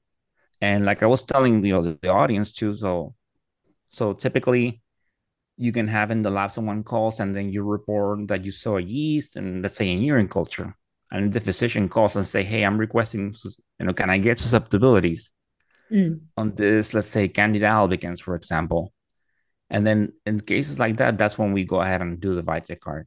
And 0.63 0.87
like 0.87 1.03
I 1.03 1.07
was 1.07 1.23
telling 1.25 1.63
you 1.63 1.75
know 1.75 1.83
the, 1.83 1.99
the 2.01 2.09
audience 2.09 2.53
too, 2.53 2.75
so 2.75 3.15
so 3.91 4.15
typically 4.15 4.81
you 5.59 5.73
can 5.73 5.87
have 5.89 6.11
in 6.11 6.23
the 6.23 6.31
lab 6.31 6.51
someone 6.51 6.83
calls 6.83 7.21
and 7.21 7.37
then 7.37 7.53
you 7.53 7.63
report 7.63 8.27
that 8.29 8.45
you 8.45 8.51
saw 8.51 8.79
a 8.79 8.81
yeast 8.81 9.37
and 9.37 9.63
let's 9.63 9.77
say 9.77 9.91
in 9.91 10.01
urine 10.01 10.29
culture, 10.29 10.75
and 11.11 11.31
the 11.31 11.41
physician 11.41 11.89
calls 11.91 12.17
and 12.17 12.27
say, 12.27 12.43
hey, 12.43 12.63
I'm 12.65 12.79
requesting, 12.79 13.35
you 13.79 13.87
know, 13.87 13.93
can 13.93 14.09
I 14.09 14.17
get 14.17 14.39
susceptibilities? 14.39 15.31
Mm. 15.93 16.21
on 16.39 16.55
this, 16.55 16.95
let's 16.95 17.07
say 17.07 17.29
Candida 17.29 17.67
albicans, 17.67 18.23
for 18.23 18.35
example. 18.35 18.95
And 19.69 19.87
then 19.87 20.13
in 20.25 20.41
cases 20.41 20.79
like 20.79 20.97
that, 20.97 21.19
that's 21.19 21.39
when 21.39 21.53
we 21.53 21.65
go 21.65 21.83
ahead 21.83 22.01
and 22.01 22.19
do 22.19 22.35
the 22.35 22.43
Vitek 22.43 22.81
card. 22.81 23.07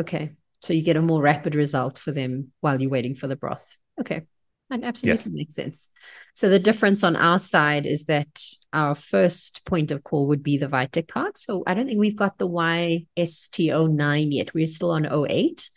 Okay. 0.00 0.32
So 0.62 0.72
you 0.72 0.82
get 0.82 0.96
a 0.96 1.02
more 1.02 1.22
rapid 1.22 1.54
result 1.54 1.98
for 1.98 2.10
them 2.10 2.52
while 2.60 2.80
you're 2.80 2.90
waiting 2.90 3.14
for 3.14 3.28
the 3.28 3.36
broth. 3.36 3.76
Okay. 4.00 4.26
That 4.70 4.82
absolutely 4.82 5.32
makes 5.32 5.54
sense. 5.54 5.88
So 6.34 6.48
the 6.48 6.58
difference 6.58 7.04
on 7.04 7.16
our 7.16 7.38
side 7.38 7.86
is 7.86 8.06
that 8.06 8.42
our 8.72 8.94
first 8.94 9.64
point 9.66 9.90
of 9.90 10.02
call 10.02 10.26
would 10.28 10.42
be 10.42 10.56
the 10.56 10.66
Vitek 10.68 11.06
card. 11.08 11.36
So 11.36 11.62
I 11.66 11.74
don't 11.74 11.86
think 11.86 12.00
we've 12.00 12.16
got 12.16 12.38
the 12.38 12.48
YST09 12.48 14.28
yet. 14.32 14.54
We're 14.54 14.66
still 14.66 14.90
on 14.90 15.06
08, 15.06 15.68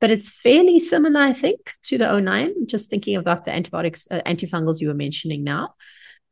but 0.00 0.10
it's 0.10 0.30
fairly 0.30 0.78
similar, 0.78 1.20
I 1.20 1.32
think, 1.34 1.72
to 1.84 1.98
the 1.98 2.20
09. 2.20 2.66
Just 2.66 2.90
thinking 2.90 3.16
about 3.16 3.44
the 3.44 3.54
antibiotics, 3.54 4.08
uh, 4.10 4.22
antifungals 4.26 4.80
you 4.80 4.88
were 4.88 4.94
mentioning 4.94 5.44
now. 5.44 5.74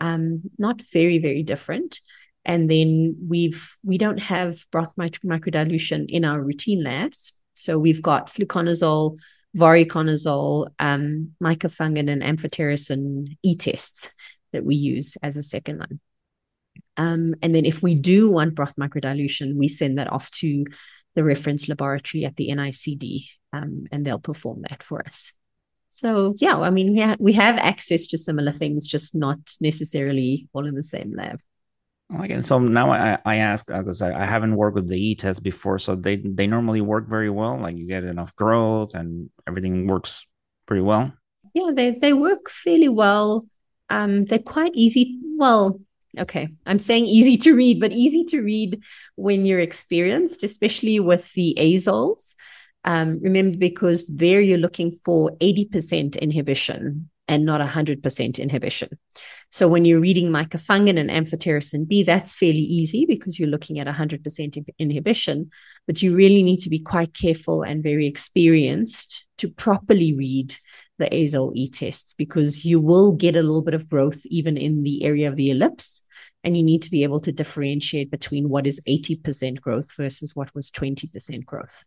Um, 0.00 0.42
not 0.58 0.80
very, 0.92 1.18
very 1.18 1.42
different. 1.42 2.00
And 2.44 2.70
then 2.70 3.16
we've 3.28 3.76
we 3.84 3.98
don't 3.98 4.18
have 4.18 4.64
broth 4.72 4.94
micro- 4.96 5.28
microdilution 5.28 6.06
in 6.08 6.24
our 6.24 6.42
routine 6.42 6.82
labs. 6.82 7.34
So 7.52 7.78
we've 7.78 8.00
got 8.00 8.28
fluconazole, 8.28 9.18
voriconazole, 9.56 10.68
um, 10.78 11.34
mycophenolate, 11.42 12.10
and 12.10 12.22
amphotericin 12.22 13.36
e 13.42 13.56
tests 13.56 14.12
that 14.52 14.64
we 14.64 14.74
use 14.74 15.16
as 15.22 15.36
a 15.36 15.42
second 15.42 15.78
line. 15.78 16.00
Um, 16.96 17.34
and 17.42 17.54
then 17.54 17.64
if 17.64 17.82
we 17.82 17.94
do 17.94 18.30
want 18.30 18.54
broth 18.54 18.74
microdilution, 18.76 19.56
we 19.56 19.68
send 19.68 19.98
that 19.98 20.12
off 20.12 20.30
to 20.32 20.66
the 21.14 21.24
reference 21.24 21.68
laboratory 21.68 22.24
at 22.24 22.36
the 22.36 22.48
NICD, 22.48 23.26
um, 23.52 23.86
and 23.90 24.04
they'll 24.04 24.18
perform 24.18 24.62
that 24.68 24.82
for 24.82 25.04
us. 25.04 25.32
So 25.90 26.34
yeah, 26.38 26.56
I 26.56 26.70
mean 26.70 26.92
we 26.92 27.00
ha- 27.00 27.16
we 27.18 27.32
have 27.32 27.58
access 27.58 28.06
to 28.08 28.18
similar 28.18 28.52
things, 28.52 28.86
just 28.86 29.14
not 29.14 29.38
necessarily 29.60 30.48
all 30.52 30.66
in 30.66 30.74
the 30.74 30.84
same 30.84 31.14
lab. 31.16 31.40
Okay, 32.18 32.42
so 32.42 32.58
now 32.58 32.90
I, 32.90 33.18
I 33.24 33.36
ask 33.36 33.66
because 33.66 34.02
I, 34.02 34.12
I 34.12 34.24
haven't 34.24 34.56
worked 34.56 34.74
with 34.74 34.88
the 34.88 34.96
E 34.96 35.14
test 35.14 35.42
before, 35.42 35.78
so 35.78 35.94
they 35.94 36.16
they 36.16 36.46
normally 36.46 36.80
work 36.80 37.08
very 37.08 37.30
well. 37.30 37.56
Like 37.56 37.76
you 37.76 37.86
get 37.86 38.02
enough 38.02 38.34
growth 38.34 38.94
and 38.94 39.30
everything 39.46 39.86
works 39.86 40.26
pretty 40.66 40.82
well. 40.82 41.12
Yeah, 41.54 41.70
they 41.72 41.92
they 41.92 42.12
work 42.12 42.50
fairly 42.50 42.88
well. 42.88 43.46
Um, 43.90 44.24
they're 44.24 44.40
quite 44.40 44.72
easy. 44.74 45.20
Well, 45.36 45.80
okay, 46.18 46.48
I'm 46.66 46.80
saying 46.80 47.06
easy 47.06 47.36
to 47.38 47.54
read, 47.54 47.80
but 47.80 47.92
easy 47.92 48.24
to 48.24 48.40
read 48.40 48.82
when 49.14 49.46
you're 49.46 49.60
experienced, 49.60 50.42
especially 50.42 50.98
with 50.98 51.32
the 51.34 51.56
azoles. 51.58 52.34
Um, 52.84 53.20
remember, 53.20 53.58
because 53.58 54.08
there 54.08 54.40
you're 54.40 54.58
looking 54.58 54.90
for 54.90 55.32
80% 55.40 56.18
inhibition 56.20 57.10
and 57.28 57.44
not 57.44 57.60
100% 57.60 58.38
inhibition. 58.38 58.98
So 59.50 59.66
when 59.66 59.84
you're 59.84 60.00
reading 60.00 60.30
mycophenolate 60.30 60.98
and 60.98 61.10
amphotericin 61.10 61.88
B, 61.88 62.04
that's 62.04 62.32
fairly 62.32 62.60
easy 62.60 63.04
because 63.04 63.38
you're 63.38 63.48
looking 63.48 63.80
at 63.80 63.88
100% 63.88 64.68
inhibition, 64.78 65.50
but 65.88 66.02
you 66.02 66.14
really 66.14 66.44
need 66.44 66.58
to 66.58 66.70
be 66.70 66.78
quite 66.78 67.14
careful 67.14 67.62
and 67.62 67.82
very 67.82 68.06
experienced 68.06 69.26
to 69.38 69.48
properly 69.48 70.14
read 70.14 70.54
the 70.98 71.06
azole 71.06 71.52
E 71.56 71.68
tests 71.68 72.14
because 72.14 72.64
you 72.64 72.78
will 72.78 73.10
get 73.10 73.34
a 73.34 73.42
little 73.42 73.62
bit 73.62 73.74
of 73.74 73.88
growth 73.88 74.20
even 74.26 74.56
in 74.56 74.84
the 74.84 75.02
area 75.02 75.28
of 75.28 75.36
the 75.36 75.50
ellipse. 75.50 76.04
And 76.44 76.56
you 76.56 76.62
need 76.62 76.82
to 76.82 76.90
be 76.90 77.02
able 77.02 77.20
to 77.20 77.32
differentiate 77.32 78.10
between 78.10 78.48
what 78.48 78.66
is 78.66 78.80
80% 78.88 79.60
growth 79.60 79.94
versus 79.96 80.34
what 80.36 80.54
was 80.54 80.70
20% 80.70 81.44
growth. 81.44 81.84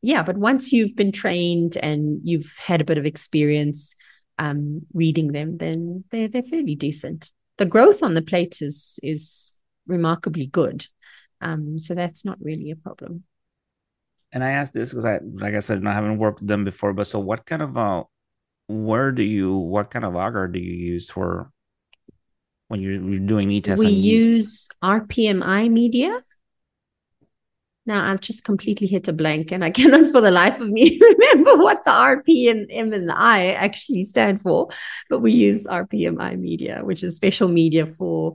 Yeah, 0.00 0.22
but 0.22 0.38
once 0.38 0.72
you've 0.72 0.96
been 0.96 1.12
trained 1.12 1.76
and 1.76 2.20
you've 2.24 2.56
had 2.64 2.80
a 2.80 2.84
bit 2.84 2.98
of 2.98 3.06
experience 3.06 3.94
um, 4.38 4.82
reading 4.94 5.28
them, 5.32 5.58
then 5.58 6.04
they're, 6.10 6.28
they're 6.28 6.42
fairly 6.42 6.74
decent. 6.74 7.30
The 7.56 7.66
growth 7.66 8.02
on 8.02 8.14
the 8.14 8.22
plates 8.22 8.62
is, 8.62 9.00
is 9.02 9.52
remarkably 9.86 10.46
good. 10.46 10.86
Um, 11.40 11.78
so 11.78 11.94
that's 11.94 12.24
not 12.24 12.38
really 12.40 12.70
a 12.70 12.76
problem. 12.76 13.24
And 14.32 14.44
I 14.44 14.50
asked 14.50 14.74
this 14.74 14.90
because 14.90 15.06
I, 15.06 15.20
like 15.22 15.54
I 15.54 15.60
said, 15.60 15.84
I 15.86 15.92
haven't 15.92 16.18
worked 16.18 16.40
with 16.40 16.48
them 16.48 16.64
before. 16.64 16.92
But 16.92 17.06
so, 17.06 17.18
what 17.18 17.46
kind 17.46 17.62
of 17.62 17.78
uh, 17.78 18.04
where 18.66 19.10
do 19.10 19.22
you, 19.22 19.56
what 19.56 19.90
kind 19.90 20.04
of 20.04 20.14
agar 20.14 20.48
do 20.48 20.58
you 20.58 20.74
use 20.74 21.10
for 21.10 21.50
when 22.68 22.82
you're, 22.82 23.02
you're 23.02 23.20
doing 23.20 23.50
e 23.50 23.60
tests? 23.60 23.82
We 23.82 23.86
on 23.86 23.92
yeast? 23.92 24.28
use 24.28 24.68
RPMI 24.82 25.70
media. 25.70 26.20
Now 27.88 28.12
I've 28.12 28.20
just 28.20 28.44
completely 28.44 28.86
hit 28.86 29.08
a 29.08 29.14
blank 29.14 29.50
and 29.50 29.64
I 29.64 29.70
cannot 29.78 30.08
for 30.08 30.20
the 30.20 30.30
life 30.30 30.60
of 30.60 30.68
me 30.68 31.00
remember 31.00 31.56
what 31.56 31.84
the 31.84 31.90
RP 31.90 32.50
and 32.50 32.70
M 32.70 32.92
and 32.92 33.08
the 33.08 33.18
I 33.18 33.52
actually 33.52 34.04
stand 34.04 34.42
for, 34.42 34.68
but 35.08 35.20
we 35.20 35.32
use 35.32 35.66
RPMI 35.66 36.38
media, 36.38 36.82
which 36.84 37.02
is 37.02 37.16
special 37.16 37.48
media 37.48 37.86
for 37.86 38.34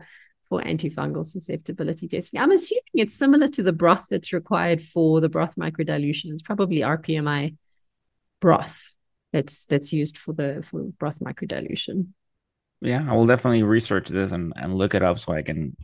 for 0.50 0.60
antifungal 0.62 1.26
susceptibility 1.26 2.08
testing. 2.08 2.40
I'm 2.40 2.52
assuming 2.52 2.82
it's 2.96 3.14
similar 3.14 3.48
to 3.50 3.64
the 3.64 3.74
broth 3.74 4.08
that's 4.10 4.34
required 4.34 4.82
for 4.82 5.22
the 5.22 5.30
broth 5.30 5.56
microdilution. 5.56 6.32
It's 6.32 6.42
probably 6.42 6.80
RPMI 6.80 7.56
broth 8.42 8.94
that's 9.32 9.66
that's 9.66 9.94
used 9.94 10.18
for 10.18 10.34
the 10.34 10.66
for 10.68 10.82
broth 10.98 11.20
microdilution. 11.20 12.08
Yeah, 12.82 13.06
I 13.08 13.14
will 13.14 13.28
definitely 13.28 13.64
research 13.64 14.10
this 14.10 14.32
and, 14.32 14.52
and 14.56 14.74
look 14.74 14.96
it 14.96 15.04
up 15.04 15.20
so 15.20 15.32
I 15.32 15.44
can 15.44 15.78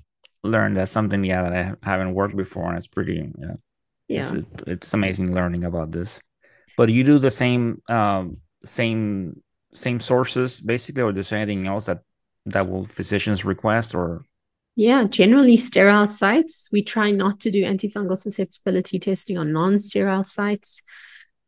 learn 0.43 0.73
that's 0.73 0.91
something 0.91 1.23
yeah 1.23 1.43
that 1.43 1.54
I 1.54 1.75
haven't 1.89 2.13
worked 2.13 2.36
before 2.36 2.67
and 2.69 2.78
it's 2.78 2.88
pretty 2.88 3.32
yeah 3.39 3.56
Yeah. 4.08 4.36
it's, 4.36 4.47
it's 4.67 4.93
amazing 4.93 5.34
learning 5.34 5.65
about 5.65 5.91
this 5.91 6.21
but 6.78 6.89
you 6.89 7.04
do 7.04 7.19
the 7.19 7.32
same 7.32 7.82
um 7.89 8.38
same 8.63 9.41
same 9.73 9.99
sources 9.99 10.62
basically 10.62 11.04
or 11.04 11.17
is 11.17 11.30
there 11.30 11.39
anything 11.39 11.67
else 11.67 11.86
that 11.88 12.02
that 12.47 12.69
will 12.69 12.86
physicians 12.86 13.45
request 13.45 13.95
or 13.95 14.23
Yeah, 14.75 15.04
generally 15.06 15.58
sterile 15.58 16.08
sites. 16.08 16.69
We 16.71 16.82
try 16.84 17.12
not 17.12 17.39
to 17.41 17.52
do 17.52 17.63
antifungal 17.63 18.17
susceptibility 18.17 18.97
testing 18.99 19.38
on 19.38 19.52
non-sterile 19.52 20.23
sites. 20.23 20.82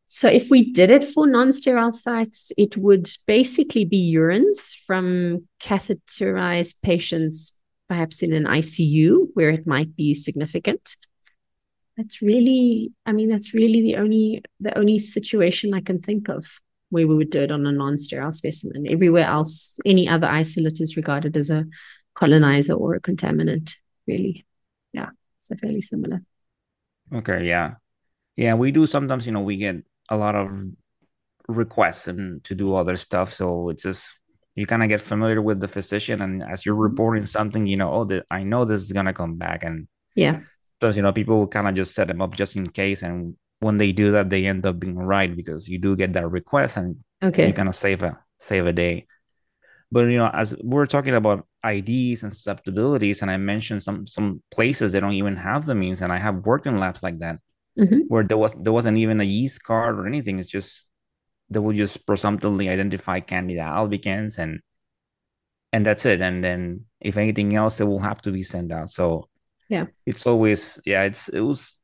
So 0.06 0.28
if 0.28 0.50
we 0.50 0.74
did 0.74 0.92
it 0.92 1.06
for 1.06 1.26
non-sterile 1.28 1.94
sites, 1.94 2.52
it 2.58 2.76
would 2.76 3.10
basically 3.28 3.86
be 3.86 4.14
urines 4.14 4.76
from 4.86 5.48
catheterized 5.62 6.82
patients, 6.82 7.54
perhaps 7.92 8.24
in 8.24 8.32
an 8.32 8.46
ICU 8.46 9.28
where 9.36 9.50
it 9.50 9.68
might 9.68 9.92
be 9.98 10.14
significant. 10.14 10.96
That's 11.98 12.22
really, 12.22 12.94
I 13.06 13.12
mean, 13.12 13.30
that's 13.30 13.54
really 13.54 13.82
the 13.82 13.98
only 13.98 14.42
the 14.62 14.78
only 14.78 14.98
situation 14.98 15.74
I 15.74 15.82
can 15.82 16.00
think 16.00 16.30
of 16.30 16.46
where 16.90 17.06
we 17.08 17.16
would 17.16 17.30
do 17.32 17.42
it 17.42 17.52
on 17.52 17.66
a 17.66 17.72
non-sterile 17.72 18.32
specimen. 18.32 18.88
Everywhere 18.88 19.26
else, 19.26 19.80
any 19.86 20.08
other 20.08 20.28
isolate 20.28 20.80
is 20.80 20.96
regarded 20.96 21.36
as 21.36 21.50
a 21.50 21.66
colonizer 22.16 22.74
or 22.74 22.96
a 22.96 23.02
contaminant, 23.02 23.76
really. 24.08 24.46
Yeah, 24.94 25.10
so 25.40 25.56
fairly 25.56 25.82
similar. 25.82 26.22
okay 27.14 27.46
yeah 27.46 27.76
yeah 28.38 28.54
we 28.56 28.72
do 28.72 28.88
sometimes 28.88 29.26
you 29.28 29.34
know 29.34 29.42
we 29.42 29.58
get 29.58 29.76
a 30.10 30.18
lot 30.18 30.36
of 30.36 30.48
requests 31.48 32.08
and 32.08 32.44
to 32.44 32.56
do 32.56 32.76
other 32.76 32.96
stuff 32.96 33.34
so 33.34 33.70
it's 33.70 33.84
just 33.84 34.18
you 34.62 34.68
kind 34.68 34.84
of 34.84 34.90
get 34.90 35.02
familiar 35.02 35.42
with 35.42 35.60
the 35.60 35.68
physician 35.78 36.22
and 36.26 36.44
as 36.54 36.66
you're 36.66 36.76
reporting 36.90 37.26
something 37.26 37.68
you 37.68 37.78
know 37.82 37.92
oh 37.98 38.06
the, 38.06 38.24
i 38.32 38.44
know 38.44 38.66
this 38.66 38.82
is 38.84 38.94
going 38.98 39.10
to 39.10 39.14
come 39.24 39.36
back 39.46 39.64
and 39.70 39.88
Yeah, 40.16 40.42
Because 40.80 40.98
you 40.98 41.04
know, 41.04 41.14
people 41.14 41.38
will 41.40 41.48
kind 41.58 41.68
of 41.70 41.76
just 41.76 41.94
set 41.96 42.08
them 42.10 42.22
up 42.22 42.36
just 42.36 42.56
in 42.60 42.68
case, 42.70 43.02
and 43.08 43.36
when 43.66 43.78
they 43.82 43.92
do 43.94 44.12
that, 44.16 44.30
they 44.30 44.46
end 44.46 44.66
up 44.66 44.78
being 44.80 44.98
right 44.98 45.32
because 45.42 45.70
you 45.72 45.80
do 45.80 45.96
get 45.96 46.14
that 46.14 46.28
request, 46.40 46.78
and 46.78 47.00
okay. 47.24 47.48
you 47.48 47.54
kind 47.54 47.70
of 47.70 47.76
save 47.76 48.04
a 48.04 48.12
save 48.40 48.66
a 48.68 48.74
day. 48.74 49.08
But 49.92 50.08
you 50.08 50.18
know, 50.18 50.30
as 50.34 50.56
we're 50.64 50.86
talking 50.86 51.16
about 51.16 51.48
IDs 51.64 52.24
and 52.24 52.32
susceptibilities, 52.32 53.22
and 53.22 53.30
I 53.32 53.38
mentioned 53.38 53.84
some 53.84 54.08
some 54.08 54.42
places 54.52 54.92
they 54.92 55.00
don't 55.00 55.14
even 55.20 55.36
have 55.36 55.66
the 55.66 55.76
means, 55.76 56.02
and 56.02 56.12
I 56.14 56.18
have 56.18 56.46
worked 56.46 56.68
in 56.68 56.80
labs 56.80 57.04
like 57.04 57.20
that 57.20 57.40
Mhm. 57.78 58.04
where 58.10 58.24
there 58.24 58.38
was 58.38 58.54
there 58.64 58.74
wasn't 58.74 58.98
even 59.00 59.22
a 59.22 59.26
yeast 59.26 59.64
card 59.64 60.00
or 60.00 60.08
anything. 60.08 60.40
It's 60.40 60.48
just 60.50 60.86
they 61.52 61.60
will 61.60 61.74
just 61.76 62.08
presumptively 62.08 62.70
identify 62.70 63.20
Candida 63.20 63.64
albicans 63.64 64.40
and 64.40 64.62
and 65.74 65.86
that's 65.86 66.06
it. 66.06 66.22
And 66.22 66.44
then 66.44 66.86
if 67.00 67.18
anything 67.18 67.56
else, 67.56 67.80
it 67.80 67.86
will 67.86 68.00
have 68.00 68.22
to 68.24 68.32
be 68.32 68.44
sent 68.44 68.72
out. 68.72 68.90
So 68.90 69.30
Yeah. 69.70 69.86
it's 70.06 70.26
always 70.28 70.80
yeah, 70.86 71.04
it's 71.04 71.30
it 71.30 71.42
was 71.42 71.78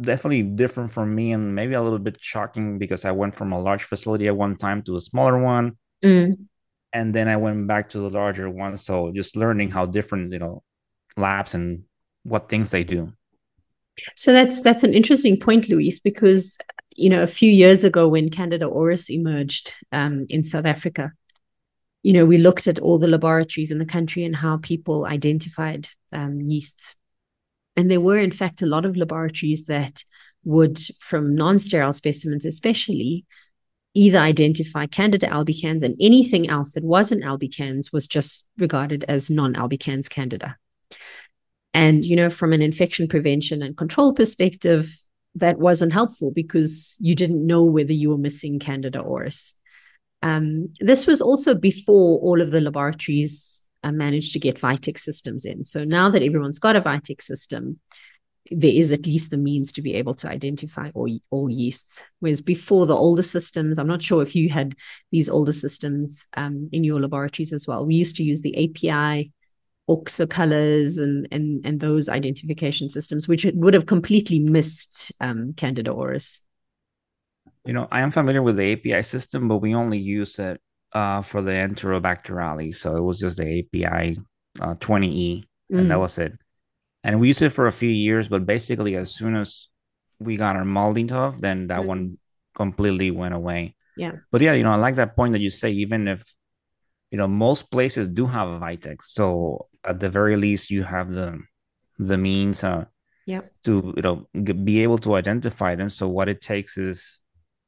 definitely 0.00 0.42
different 0.44 0.90
for 0.90 1.04
me 1.06 1.32
and 1.32 1.54
maybe 1.54 1.74
a 1.74 1.82
little 1.82 1.98
bit 1.98 2.18
shocking 2.20 2.78
because 2.78 3.04
I 3.04 3.12
went 3.12 3.34
from 3.34 3.52
a 3.52 3.60
large 3.60 3.84
facility 3.84 4.28
at 4.28 4.36
one 4.36 4.56
time 4.56 4.82
to 4.84 4.96
a 4.96 5.00
smaller 5.00 5.38
one. 5.42 5.76
Mm, 6.04 6.46
and 6.92 7.14
then 7.14 7.28
I 7.28 7.36
went 7.36 7.66
back 7.66 7.88
to 7.90 7.98
the 8.00 8.10
larger 8.10 8.48
one. 8.50 8.76
So 8.76 9.12
just 9.12 9.36
learning 9.36 9.70
how 9.70 9.86
different, 9.86 10.32
you 10.32 10.38
know, 10.38 10.62
labs 11.16 11.54
and 11.54 11.84
what 12.24 12.48
things 12.48 12.70
they 12.70 12.84
do. 12.84 13.12
So 14.16 14.32
that's 14.32 14.62
that's 14.62 14.84
an 14.84 14.94
interesting 14.94 15.38
point, 15.38 15.68
Luis, 15.68 16.00
because 16.00 16.58
you 16.96 17.10
know 17.10 17.22
a 17.22 17.26
few 17.26 17.50
years 17.50 17.84
ago 17.84 18.08
when 18.08 18.30
Candida 18.30 18.66
auris 18.66 19.10
emerged 19.10 19.72
um, 19.92 20.26
in 20.28 20.44
South 20.44 20.66
Africa, 20.66 21.12
you 22.02 22.12
know 22.12 22.24
we 22.24 22.38
looked 22.38 22.66
at 22.66 22.78
all 22.78 22.98
the 22.98 23.08
laboratories 23.08 23.70
in 23.70 23.78
the 23.78 23.84
country 23.86 24.24
and 24.24 24.36
how 24.36 24.58
people 24.58 25.06
identified 25.06 25.88
um, 26.12 26.40
yeasts, 26.40 26.94
and 27.76 27.90
there 27.90 28.00
were 28.00 28.18
in 28.18 28.30
fact 28.30 28.62
a 28.62 28.66
lot 28.66 28.84
of 28.84 28.96
laboratories 28.96 29.66
that 29.66 30.02
would, 30.44 30.78
from 31.00 31.34
non-sterile 31.34 31.92
specimens 31.92 32.46
especially, 32.46 33.24
either 33.94 34.18
identify 34.18 34.86
Candida 34.86 35.26
albicans 35.26 35.82
and 35.82 35.96
anything 36.00 36.48
else 36.48 36.72
that 36.74 36.84
wasn't 36.84 37.24
albicans 37.24 37.92
was 37.92 38.06
just 38.06 38.46
regarded 38.56 39.04
as 39.08 39.28
non-albicans 39.28 40.08
Candida. 40.08 40.56
And, 41.74 42.04
you 42.04 42.16
know, 42.16 42.30
from 42.30 42.52
an 42.52 42.62
infection 42.62 43.08
prevention 43.08 43.62
and 43.62 43.76
control 43.76 44.12
perspective, 44.12 44.98
that 45.34 45.58
wasn't 45.58 45.92
helpful 45.92 46.32
because 46.34 46.96
you 46.98 47.14
didn't 47.14 47.46
know 47.46 47.62
whether 47.62 47.92
you 47.92 48.10
were 48.10 48.18
missing 48.18 48.58
Candida 48.58 49.00
auris. 49.00 49.54
Um, 50.22 50.68
this 50.80 51.06
was 51.06 51.20
also 51.20 51.54
before 51.54 52.18
all 52.20 52.40
of 52.40 52.50
the 52.50 52.60
laboratories 52.60 53.62
uh, 53.84 53.92
managed 53.92 54.32
to 54.32 54.40
get 54.40 54.58
Vitek 54.58 54.98
systems 54.98 55.44
in. 55.44 55.62
So 55.64 55.84
now 55.84 56.10
that 56.10 56.22
everyone's 56.22 56.58
got 56.58 56.76
a 56.76 56.80
Vitek 56.80 57.22
system, 57.22 57.78
there 58.50 58.72
is 58.72 58.92
at 58.92 59.06
least 59.06 59.30
the 59.30 59.36
means 59.36 59.72
to 59.72 59.82
be 59.82 59.94
able 59.94 60.14
to 60.14 60.28
identify 60.28 60.90
all, 60.94 61.18
all 61.30 61.50
yeasts. 61.50 62.04
Whereas 62.20 62.40
before 62.40 62.86
the 62.86 62.96
older 62.96 63.22
systems, 63.22 63.78
I'm 63.78 63.86
not 63.86 64.02
sure 64.02 64.22
if 64.22 64.34
you 64.34 64.48
had 64.48 64.74
these 65.12 65.28
older 65.28 65.52
systems 65.52 66.24
um, 66.36 66.68
in 66.72 66.82
your 66.82 67.00
laboratories 67.00 67.52
as 67.52 67.66
well. 67.66 67.86
We 67.86 67.94
used 67.94 68.16
to 68.16 68.24
use 68.24 68.40
the 68.40 68.56
API 68.56 69.32
Auxacolors 69.88 70.98
and, 70.98 71.26
and, 71.30 71.64
and 71.64 71.80
those 71.80 72.08
identification 72.08 72.88
systems, 72.88 73.26
which 73.26 73.46
would 73.54 73.74
have 73.74 73.86
completely 73.86 74.38
missed 74.38 75.12
um, 75.20 75.54
Candida 75.56 75.90
auris. 75.90 76.42
You 77.64 77.72
know, 77.72 77.88
I 77.90 78.00
am 78.00 78.10
familiar 78.10 78.42
with 78.42 78.56
the 78.56 78.72
API 78.72 79.02
system, 79.02 79.48
but 79.48 79.58
we 79.58 79.74
only 79.74 79.98
use 79.98 80.38
it 80.38 80.60
uh, 80.92 81.22
for 81.22 81.42
the 81.42 81.52
Enterobacterales. 81.52 82.76
So 82.76 82.96
it 82.96 83.02
was 83.02 83.18
just 83.18 83.38
the 83.38 83.60
API 83.60 84.18
uh, 84.60 84.74
20E, 84.74 85.44
and 85.70 85.86
mm. 85.86 85.88
that 85.88 85.98
was 85.98 86.18
it. 86.18 86.32
And 87.04 87.20
we 87.20 87.28
used 87.28 87.42
it 87.42 87.50
for 87.50 87.66
a 87.66 87.72
few 87.72 87.90
years, 87.90 88.28
but 88.28 88.46
basically, 88.46 88.96
as 88.96 89.14
soon 89.14 89.36
as 89.36 89.68
we 90.18 90.36
got 90.36 90.56
our 90.56 90.64
MALDI-TOF, 90.64 91.40
then 91.40 91.68
that 91.68 91.80
mm. 91.80 91.86
one 91.86 92.18
completely 92.54 93.10
went 93.10 93.34
away. 93.34 93.74
Yeah. 93.96 94.12
But 94.30 94.40
yeah, 94.40 94.52
you 94.52 94.62
know, 94.62 94.72
I 94.72 94.76
like 94.76 94.96
that 94.96 95.16
point 95.16 95.32
that 95.32 95.40
you 95.40 95.50
say, 95.50 95.70
even 95.70 96.08
if 96.08 96.24
you 97.10 97.18
know 97.18 97.28
most 97.28 97.70
places 97.70 98.06
do 98.08 98.26
have 98.26 98.48
a 98.48 98.58
Vitek, 98.58 99.02
so 99.02 99.67
at 99.84 100.00
the 100.00 100.08
very 100.08 100.36
least 100.36 100.70
you 100.70 100.82
have 100.82 101.12
the 101.12 101.40
the 101.98 102.18
means 102.18 102.62
uh, 102.62 102.84
yeah. 103.26 103.40
to 103.64 103.92
you 103.96 104.02
know 104.02 104.28
be 104.64 104.82
able 104.82 104.98
to 104.98 105.14
identify 105.14 105.74
them. 105.74 105.90
So 105.90 106.08
what 106.08 106.28
it 106.28 106.40
takes 106.40 106.78
is 106.78 107.20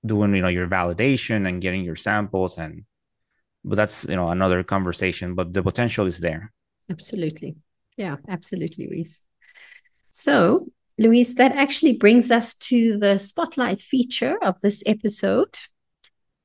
doing 0.04 0.34
you 0.34 0.42
know 0.42 0.48
your 0.48 0.68
validation 0.68 1.48
and 1.48 1.60
getting 1.60 1.84
your 1.84 1.96
samples 1.96 2.56
and 2.56 2.84
but 3.64 3.76
that's 3.76 4.04
you 4.08 4.16
know 4.16 4.30
another 4.30 4.62
conversation. 4.62 5.34
But 5.34 5.52
the 5.52 5.62
potential 5.62 6.06
is 6.06 6.18
there. 6.18 6.52
Absolutely, 6.90 7.56
yeah, 7.96 8.16
absolutely, 8.28 8.88
Luis. 8.88 9.20
So 10.10 10.66
Luis, 10.98 11.34
that 11.36 11.52
actually 11.52 11.96
brings 11.96 12.30
us 12.30 12.54
to 12.54 12.98
the 12.98 13.18
spotlight 13.18 13.80
feature 13.80 14.36
of 14.42 14.60
this 14.60 14.82
episode. 14.86 15.56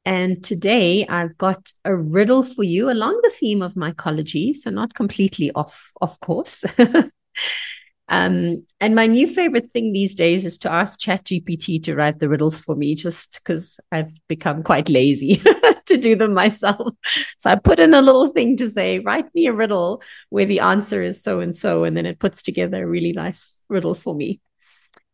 And 0.06 0.44
today 0.44 1.06
I've 1.08 1.38
got 1.38 1.72
a 1.84 1.96
riddle 1.96 2.44
for 2.44 2.64
you 2.64 2.92
along 2.92 3.20
the 3.24 3.32
theme 3.32 3.64
of 3.64 3.74
mycology, 3.74 4.54
so 4.54 4.70
not 4.70 4.94
completely 4.94 5.52
off, 5.54 5.92
of 6.00 6.20
course. 6.20 6.64
um, 8.08 8.58
and 8.80 8.94
my 8.94 9.08
new 9.08 9.28
favorite 9.28 9.72
thing 9.72 9.94
these 9.94 10.14
days 10.14 10.46
is 10.46 10.60
to 10.60 10.72
ask 10.72 11.00
ChatGPT 11.00 11.82
to 11.84 11.96
write 11.96 12.20
the 12.20 12.30
riddles 12.30 12.62
for 12.62 12.76
me, 12.76 12.94
just 12.94 13.42
because 13.44 13.80
I've 13.92 14.14
become 14.28 14.62
quite 14.62 14.90
lazy 14.90 15.42
to 15.88 15.98
do 15.98 16.16
them 16.16 16.36
myself. 16.36 16.94
So 17.40 17.50
I 17.50 17.56
put 17.56 17.80
in 17.80 17.96
a 17.96 18.02
little 18.04 18.28
thing 18.28 18.58
to 18.58 18.70
say, 18.70 19.00
write 19.00 19.34
me 19.34 19.48
a 19.48 19.54
riddle 19.54 20.04
where 20.30 20.46
the 20.46 20.60
answer 20.60 21.02
is 21.02 21.24
so 21.24 21.40
and 21.40 21.56
so, 21.56 21.84
and 21.84 21.98
then 21.98 22.06
it 22.06 22.20
puts 22.20 22.44
together 22.44 22.84
a 22.84 22.88
really 22.88 23.12
nice 23.12 23.60
riddle 23.70 23.96
for 23.96 24.14
me. 24.14 24.40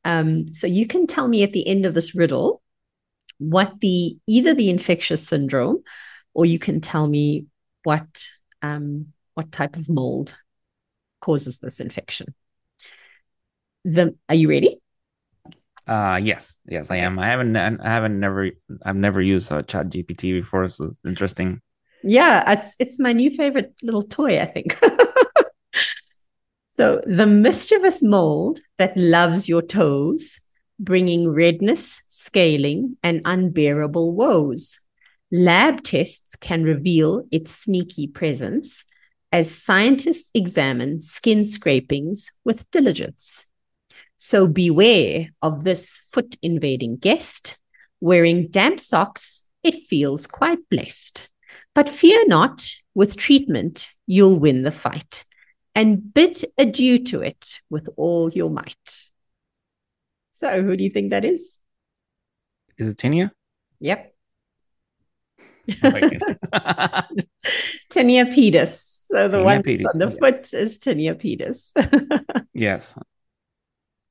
Um, 0.04 0.52
so 0.52 0.68
you 0.68 0.86
can 0.86 1.08
tell 1.08 1.30
me 1.30 1.44
at 1.44 1.54
the 1.54 1.66
end 1.66 1.86
of 1.86 1.94
this 1.94 2.14
riddle 2.14 2.61
what 3.42 3.80
the 3.80 4.18
either 4.28 4.54
the 4.54 4.70
infectious 4.70 5.28
syndrome 5.28 5.84
or 6.36 6.46
you 6.46 6.60
can 6.60 6.80
tell 6.80 7.08
me 7.08 7.48
what 7.84 8.24
um, 8.62 9.08
what 9.34 9.52
type 9.52 9.76
of 9.76 9.90
mold 9.90 10.38
causes 11.22 11.60
this 11.60 11.80
infection. 11.80 12.36
The 13.84 14.16
are 14.30 14.36
you 14.36 14.48
ready? 14.48 14.78
Uh 15.88 16.20
yes, 16.22 16.58
yes, 16.68 16.92
I 16.92 16.98
am. 16.98 17.18
I 17.18 17.26
haven't 17.26 17.56
I 17.58 17.90
haven't 17.90 18.20
never 18.20 18.52
I've 18.86 18.96
never 18.96 19.22
used 19.22 19.52
uh, 19.52 19.64
Chat 19.64 19.90
GPT 19.90 20.32
before, 20.34 20.68
so 20.70 20.86
it's 20.86 21.00
interesting. 21.04 21.62
Yeah, 22.04 22.52
it's 22.52 22.76
it's 22.78 23.00
my 23.00 23.14
new 23.14 23.32
favorite 23.32 23.74
little 23.82 24.04
toy, 24.04 24.40
I 24.40 24.46
think. 24.46 24.80
so 26.72 27.02
the 27.08 27.26
mischievous 27.26 28.04
mold 28.04 28.60
that 28.78 28.96
loves 28.96 29.50
your 29.50 29.64
toes 29.64 30.40
bringing 30.82 31.30
redness, 31.30 32.04
scaling, 32.08 32.98
and 33.04 33.22
unbearable 33.24 34.14
woes. 34.14 34.82
Lab 35.32 35.84
tests 35.84 36.36
can 36.36 36.64
reveal 36.64 37.24
its 37.32 37.52
sneaky 37.52 38.08
presence 38.08 38.84
as 39.32 39.56
scientists 39.56 40.30
examine 40.34 41.00
skin 41.00 41.46
scrapings 41.46 42.34
with 42.44 42.70
diligence. 42.72 43.48
So 44.18 44.48
beware 44.48 45.30
of 45.42 45.64
this 45.64 46.08
foot 46.12 46.36
invading 46.42 46.98
guest. 46.98 47.58
Wearing 48.02 48.48
damp 48.50 48.80
socks, 48.80 49.46
it 49.64 49.76
feels 49.76 50.28
quite 50.28 50.60
blessed. 50.70 51.30
But 51.74 51.88
fear 51.88 52.26
not, 52.28 52.68
with 52.94 53.16
treatment, 53.16 53.90
you'll 54.06 54.40
win 54.40 54.64
the 54.64 54.72
fight. 54.72 55.24
And 55.74 56.14
bid 56.14 56.38
adieu 56.58 57.00
to 57.06 57.22
it 57.22 57.62
with 57.70 57.88
all 57.96 58.30
your 58.32 58.50
might. 58.50 59.11
So, 60.42 60.64
who 60.64 60.76
do 60.76 60.84
you 60.84 60.90
think 60.90 61.12
that 61.12 61.24
is? 61.24 61.60
Is 62.80 62.88
it 62.88 62.98
Tinea? 62.98 63.30
Yep. 63.80 64.12
Tinea 67.92 68.26
pedis. 68.34 69.06
So 69.06 69.28
the 69.28 69.44
one 69.44 69.62
pedis, 69.62 69.86
on 69.94 70.00
the 70.00 70.10
yes. 70.10 70.18
foot 70.20 70.54
is 70.60 70.80
Tinea 70.80 71.14
pedis. 71.14 72.46
yes. 72.56 72.98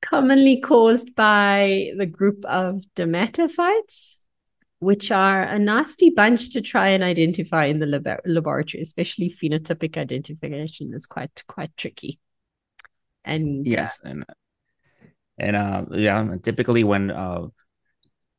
Commonly 0.02 0.60
caused 0.60 1.16
by 1.16 1.90
the 1.98 2.06
group 2.06 2.44
of 2.44 2.84
dermatophytes, 2.94 4.22
which 4.78 5.10
are 5.10 5.42
a 5.42 5.58
nasty 5.58 6.10
bunch 6.10 6.50
to 6.50 6.60
try 6.60 6.90
and 6.90 7.02
identify 7.02 7.64
in 7.64 7.80
the 7.80 7.86
lab- 7.86 8.20
laboratory, 8.24 8.80
especially 8.80 9.28
phenotypic 9.28 9.96
identification 9.96 10.94
is 10.94 11.06
quite 11.06 11.42
quite 11.48 11.76
tricky. 11.76 12.20
And 13.24 13.66
yes, 13.66 13.98
uh, 14.04 14.10
and 14.10 14.24
and 15.40 15.56
uh, 15.56 15.84
yeah, 15.90 16.34
typically 16.42 16.84
when 16.84 17.10
uh, 17.10 17.46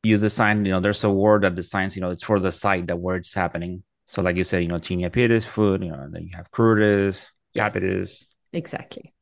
you 0.04 0.18
design, 0.18 0.64
you 0.64 0.72
know, 0.72 0.80
there's 0.80 1.02
a 1.04 1.10
word 1.10 1.42
that 1.42 1.56
designs, 1.56 1.96
you 1.96 2.02
know, 2.02 2.10
it's 2.10 2.22
for 2.22 2.38
the 2.38 2.52
site 2.52 2.86
that 2.86 2.98
where 2.98 3.16
it's 3.16 3.34
happening. 3.34 3.82
So, 4.06 4.22
like 4.22 4.36
you 4.36 4.44
said, 4.44 4.62
you 4.62 4.68
know, 4.68 4.78
tinea 4.78 5.10
pedis 5.10 5.44
food, 5.44 5.82
you 5.82 5.90
know, 5.90 6.06
then 6.10 6.22
you 6.22 6.30
have 6.34 6.50
Cruris, 6.50 7.26
yes, 7.54 7.74
capitis. 7.74 8.24
Exactly. 8.52 9.12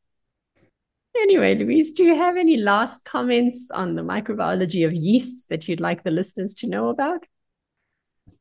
Anyway, 1.17 1.55
Luis, 1.57 1.93
do 1.93 2.05
you 2.05 2.15
have 2.15 2.37
any 2.37 2.57
last 2.57 3.05
comments 3.05 3.71
on 3.73 3.95
the 3.95 4.03
microbiology 4.03 4.87
of 4.87 4.93
yeasts 4.93 5.47
that 5.47 5.67
you'd 5.67 5.81
like 5.81 6.05
the 6.05 6.11
listeners 6.11 6.55
to 6.55 6.69
know 6.69 6.89
about? 6.89 7.25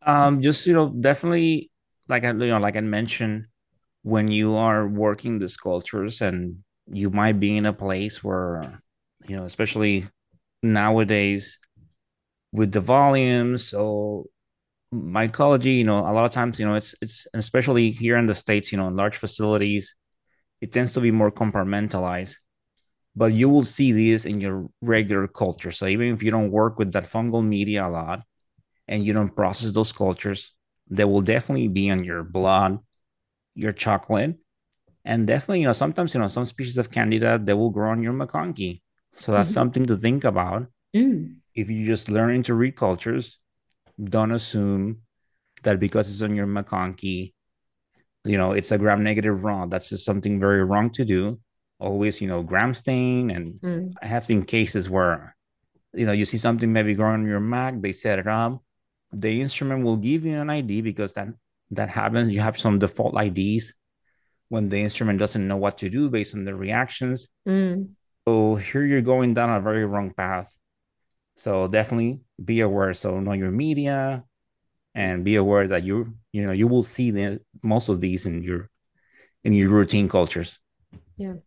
Um, 0.02 0.42
just 0.42 0.68
you 0.68 0.74
know, 0.74 0.90
definitely, 0.90 1.72
like 2.08 2.24
I, 2.24 2.30
you 2.30 2.48
know, 2.48 2.60
like 2.60 2.76
I 2.76 2.82
mentioned, 2.82 3.46
when 4.04 4.30
you 4.30 4.56
are 4.56 4.88
working 4.88 5.40
these 5.40 5.58
cultures 5.58 6.22
and 6.22 6.58
you 6.92 7.10
might 7.10 7.40
be 7.40 7.58
in 7.58 7.66
a 7.66 7.74
place 7.74 8.24
where 8.24 8.82
you 9.28 9.36
know, 9.36 9.46
especially 9.46 10.08
nowadays 10.64 11.60
with 12.52 12.72
the 12.72 12.82
volumes. 12.82 13.70
So 13.70 14.26
mycology, 14.94 15.78
you 15.78 15.84
know, 15.84 16.00
a 16.00 16.14
lot 16.14 16.26
of 16.26 16.32
times, 16.32 16.60
you 16.60 16.68
know, 16.68 16.76
it's 16.76 16.96
it's 17.02 17.28
especially 17.34 17.92
here 17.92 18.18
in 18.18 18.28
the 18.28 18.34
states, 18.34 18.72
you 18.72 18.78
know, 18.78 18.88
in 18.88 18.96
large 18.96 19.18
facilities, 19.18 19.96
it 20.62 20.72
tends 20.72 20.94
to 20.94 21.02
be 21.02 21.12
more 21.12 21.32
compartmentalized. 21.32 22.36
But 23.16 23.34
you 23.34 23.50
will 23.50 23.64
see 23.64 23.92
this 23.92 24.26
in 24.26 24.42
your 24.42 24.70
regular 24.82 25.28
culture. 25.28 25.72
So 25.72 25.88
even 25.88 26.14
if 26.14 26.24
you 26.24 26.32
don't 26.32 26.52
work 26.52 26.80
with 26.80 26.94
that 26.94 27.06
fungal 27.06 27.46
media 27.46 27.88
a 27.88 27.90
lot, 27.90 28.24
and 28.88 29.06
you 29.06 29.14
don't 29.14 29.36
process 29.36 29.72
those 29.72 29.92
cultures, 29.92 30.54
they 30.90 31.06
will 31.06 31.22
definitely 31.22 31.68
be 31.68 31.90
on 31.92 32.04
your 32.04 32.24
blood, 32.24 32.80
your 33.56 33.72
chocolate, 33.74 34.38
and 35.06 35.28
definitely, 35.28 35.62
you 35.62 35.68
know, 35.68 35.74
sometimes 35.74 36.14
you 36.14 36.20
know 36.22 36.28
some 36.28 36.46
species 36.46 36.78
of 36.78 36.92
candida 36.92 37.40
they 37.42 37.54
will 37.54 37.70
grow 37.72 37.92
on 37.92 38.04
your 38.04 38.14
MacConkey. 38.14 38.82
So 39.14 39.32
that's 39.32 39.50
mm-hmm. 39.50 39.54
something 39.54 39.86
to 39.88 39.98
think 39.98 40.24
about. 40.24 40.68
Mm. 40.96 41.38
If 41.56 41.70
you're 41.70 41.88
just 41.88 42.10
learn 42.10 42.44
to 42.44 42.54
read 42.54 42.76
cultures, 42.76 43.38
don't 44.02 44.32
assume 44.32 45.02
that 45.64 45.80
because 45.80 46.10
it's 46.10 46.22
on 46.22 46.36
your 46.36 46.48
MacConkey 46.48 47.34
you 48.26 48.38
know, 48.38 48.52
it's 48.52 48.72
a 48.72 48.78
gram 48.78 49.04
negative 49.04 49.44
raw. 49.44 49.66
That's 49.66 49.90
just 49.90 50.06
something 50.06 50.40
very 50.40 50.64
wrong 50.64 50.90
to 50.92 51.06
do. 51.06 51.40
Always, 51.80 52.22
you 52.22 52.28
know, 52.28 52.44
gram 52.44 52.74
stain. 52.74 53.32
And 53.32 53.54
mm. 53.62 53.94
I 54.02 54.08
have 54.08 54.26
seen 54.26 54.44
cases 54.44 54.90
where, 54.90 55.36
you 55.94 56.06
know, 56.06 56.12
you 56.12 56.26
see 56.26 56.38
something 56.38 56.72
maybe 56.72 56.94
growing 56.94 57.22
on 57.22 57.28
your 57.28 57.40
Mac, 57.40 57.82
they 57.82 57.92
set 57.92 58.20
it 58.20 58.28
up. 58.28 58.62
The 59.12 59.42
instrument 59.42 59.84
will 59.84 59.98
give 59.98 60.26
you 60.26 60.40
an 60.40 60.50
ID 60.50 60.82
because 60.82 61.14
that 61.14 61.30
that 61.72 61.90
happens. 61.90 62.32
You 62.32 62.42
have 62.42 62.60
some 62.60 62.80
default 62.80 63.20
IDs 63.20 63.74
when 64.50 64.70
the 64.70 64.82
instrument 64.82 65.20
doesn't 65.20 65.48
know 65.48 65.58
what 65.58 65.78
to 65.80 65.90
do 65.90 66.10
based 66.10 66.36
on 66.36 66.44
the 66.44 66.54
reactions. 66.54 67.30
Mm. 67.48 67.90
So 68.30 68.56
here 68.58 68.86
you're 68.86 69.02
going 69.02 69.34
down 69.34 69.50
a 69.50 69.60
very 69.60 69.86
wrong 69.86 70.12
path. 70.12 70.56
So 71.36 71.68
definitely 71.68 72.22
be 72.38 72.60
aware. 72.62 72.94
So 72.94 73.20
know 73.20 73.34
your 73.34 73.50
media 73.50 74.24
and 74.94 75.26
be 75.26 75.36
aware 75.36 75.68
that 75.68 75.84
you 75.84 76.14
you 76.32 76.46
know 76.46 76.52
you 76.54 76.68
will 76.68 76.84
see 76.84 77.10
the 77.10 77.42
most 77.64 77.90
of 77.90 78.02
these 78.02 78.28
in 78.28 78.44
your 78.44 78.70
in 79.44 79.54
your 79.54 79.70
routine 79.70 80.08
cultures. 80.08 80.60
Yeah. 81.18 81.42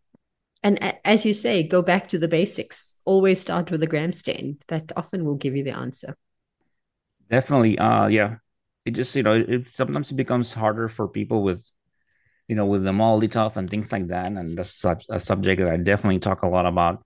And 0.61 0.77
as 1.05 1.25
you 1.25 1.31
say, 1.31 1.63
go 1.63 1.81
back 1.81 2.07
to 2.07 2.19
the 2.19 2.27
basics. 2.27 2.99
Always 3.05 3.39
start 3.39 3.71
with 3.71 3.81
a 3.81 3.87
gram 3.87 4.11
stain. 4.11 4.57
That 4.67 4.91
often 4.97 5.23
will 5.23 5.39
give 5.39 5.55
you 5.55 5.63
the 5.63 5.77
answer. 5.77 6.17
Definitely. 7.29 7.79
Uh 7.79 8.07
yeah. 8.07 8.43
It 8.83 8.91
just, 8.91 9.15
you 9.15 9.23
know, 9.23 9.39
it, 9.39 9.71
sometimes 9.71 10.11
it 10.11 10.15
becomes 10.15 10.53
harder 10.53 10.89
for 10.89 11.07
people 11.07 11.43
with 11.43 11.63
you 12.47 12.55
know, 12.55 12.65
with 12.65 12.83
the 12.83 12.91
MALDI-TOF 12.91 13.57
and 13.57 13.69
things 13.69 13.91
like 13.91 14.07
that. 14.07 14.27
And 14.27 14.57
that's 14.57 14.75
such 14.75 15.05
a 15.09 15.19
subject 15.19 15.61
that 15.61 15.71
I 15.71 15.77
definitely 15.77 16.19
talk 16.19 16.43
a 16.43 16.47
lot 16.47 16.65
about 16.65 17.03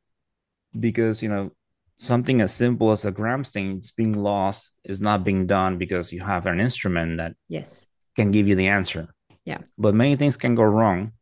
because, 0.78 1.22
you 1.22 1.30
know, 1.30 1.52
something 2.00 2.42
as 2.42 2.54
simple 2.54 2.92
as 2.92 3.06
a 3.06 3.12
gram 3.12 3.44
stain 3.44 3.80
is 3.80 3.92
being 3.92 4.14
lost 4.14 4.72
is 4.84 5.02
not 5.02 5.24
being 5.24 5.48
done 5.48 5.78
because 5.78 6.14
you 6.14 6.22
have 6.22 6.46
an 6.46 6.60
instrument 6.60 7.18
that 7.18 7.34
yes 7.50 7.88
can 8.16 8.32
give 8.32 8.48
you 8.48 8.56
the 8.56 8.68
answer. 8.68 9.08
Yeah. 9.46 9.60
But 9.78 9.96
many 9.96 10.16
things 10.16 10.38
can 10.38 10.56
go 10.56 10.64
wrong 10.64 11.14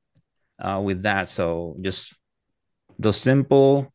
uh, 0.60 0.82
with 0.84 1.04
that. 1.04 1.30
So 1.30 1.78
just 1.82 2.14
those 2.98 3.18
simple, 3.18 3.94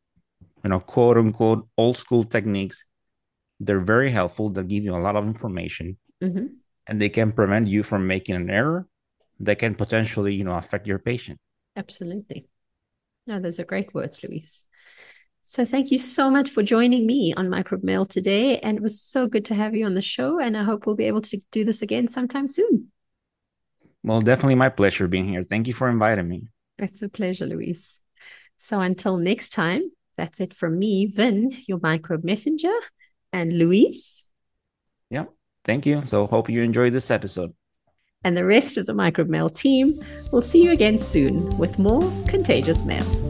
you 0.63 0.71
know, 0.71 0.81
quote 0.81 1.17
unquote 1.17 1.67
old 1.77 1.97
school 1.97 2.25
techniques, 2.25 2.85
they're 3.59 3.81
very 3.81 4.11
helpful. 4.13 4.51
They 4.51 4.63
give 4.63 4.85
you 4.85 4.95
a 4.95 5.01
lot 5.01 5.17
of 5.17 5.25
information 5.25 5.99
mm-hmm. 6.23 6.47
and 6.87 7.01
they 7.01 7.09
can 7.09 7.33
prevent 7.33 7.69
you 7.69 7.83
from 7.83 8.07
making 8.07 8.37
an 8.37 8.51
error 8.51 8.87
that 9.41 9.59
can 9.59 9.75
potentially, 9.75 10.35
you 10.35 10.45
know, 10.45 10.55
affect 10.55 10.87
your 10.87 10.99
patient. 10.99 11.39
Absolutely. 11.77 12.47
No, 13.27 13.41
those 13.41 13.59
are 13.59 13.65
great 13.65 13.95
words, 13.95 14.23
Luis. 14.23 14.65
So 15.43 15.65
thank 15.65 15.91
you 15.91 15.99
so 15.99 16.31
much 16.31 16.51
for 16.51 16.63
joining 16.63 17.07
me 17.07 17.35
on 17.37 17.49
Microbe 17.49 17.83
Mail 17.83 18.05
today. 18.05 18.59
And 18.59 18.77
it 18.77 18.83
was 18.83 19.01
so 19.01 19.27
good 19.27 19.45
to 19.47 19.55
have 19.55 19.75
you 19.75 19.87
on 19.87 19.95
the 19.95 20.03
show. 20.03 20.39
And 20.39 20.57
I 20.57 20.65
hope 20.65 20.87
we'll 20.87 20.97
be 20.97 21.07
able 21.07 21.23
to 21.23 21.41
do 21.51 21.65
this 21.65 21.83
again 21.83 22.09
sometime 22.09 22.47
soon. 22.47 22.93
Well, 24.03 24.21
definitely 24.21 24.55
my 24.55 24.69
pleasure 24.69 25.09
being 25.09 25.29
here. 25.29 25.43
Thank 25.43 25.67
you 25.67 25.75
for 25.75 25.89
inviting 25.89 26.29
me. 26.29 26.49
It's 26.79 27.03
a 27.03 27.09
pleasure, 27.09 27.47
Luis. 27.47 28.01
So 28.57 28.81
until 28.81 29.17
next 29.17 29.51
time, 29.51 29.83
that's 30.17 30.41
it 30.41 30.55
from 30.55 30.79
me, 30.79 31.07
Vin, 31.07 31.53
your 31.67 31.79
microbe 31.83 32.25
messenger, 32.25 32.75
and 33.33 33.53
Luis. 33.53 34.25
Yeah, 35.09 35.25
thank 35.65 35.87
you. 35.87 36.03
So 36.05 36.27
hope 36.27 36.51
you 36.51 36.63
enjoyed 36.63 36.93
this 36.93 37.11
episode 37.11 37.55
and 38.23 38.37
the 38.37 38.45
rest 38.45 38.77
of 38.77 38.87
the 38.87 38.95
Microbe 38.95 39.29
Mail 39.29 39.49
team 39.49 40.01
will 40.31 40.43
see 40.43 40.63
you 40.63 40.73
again 40.73 40.99
soon 40.99 41.57
with 41.59 41.79
more 41.79 42.03
contagious 42.29 42.85
mail. 42.85 43.30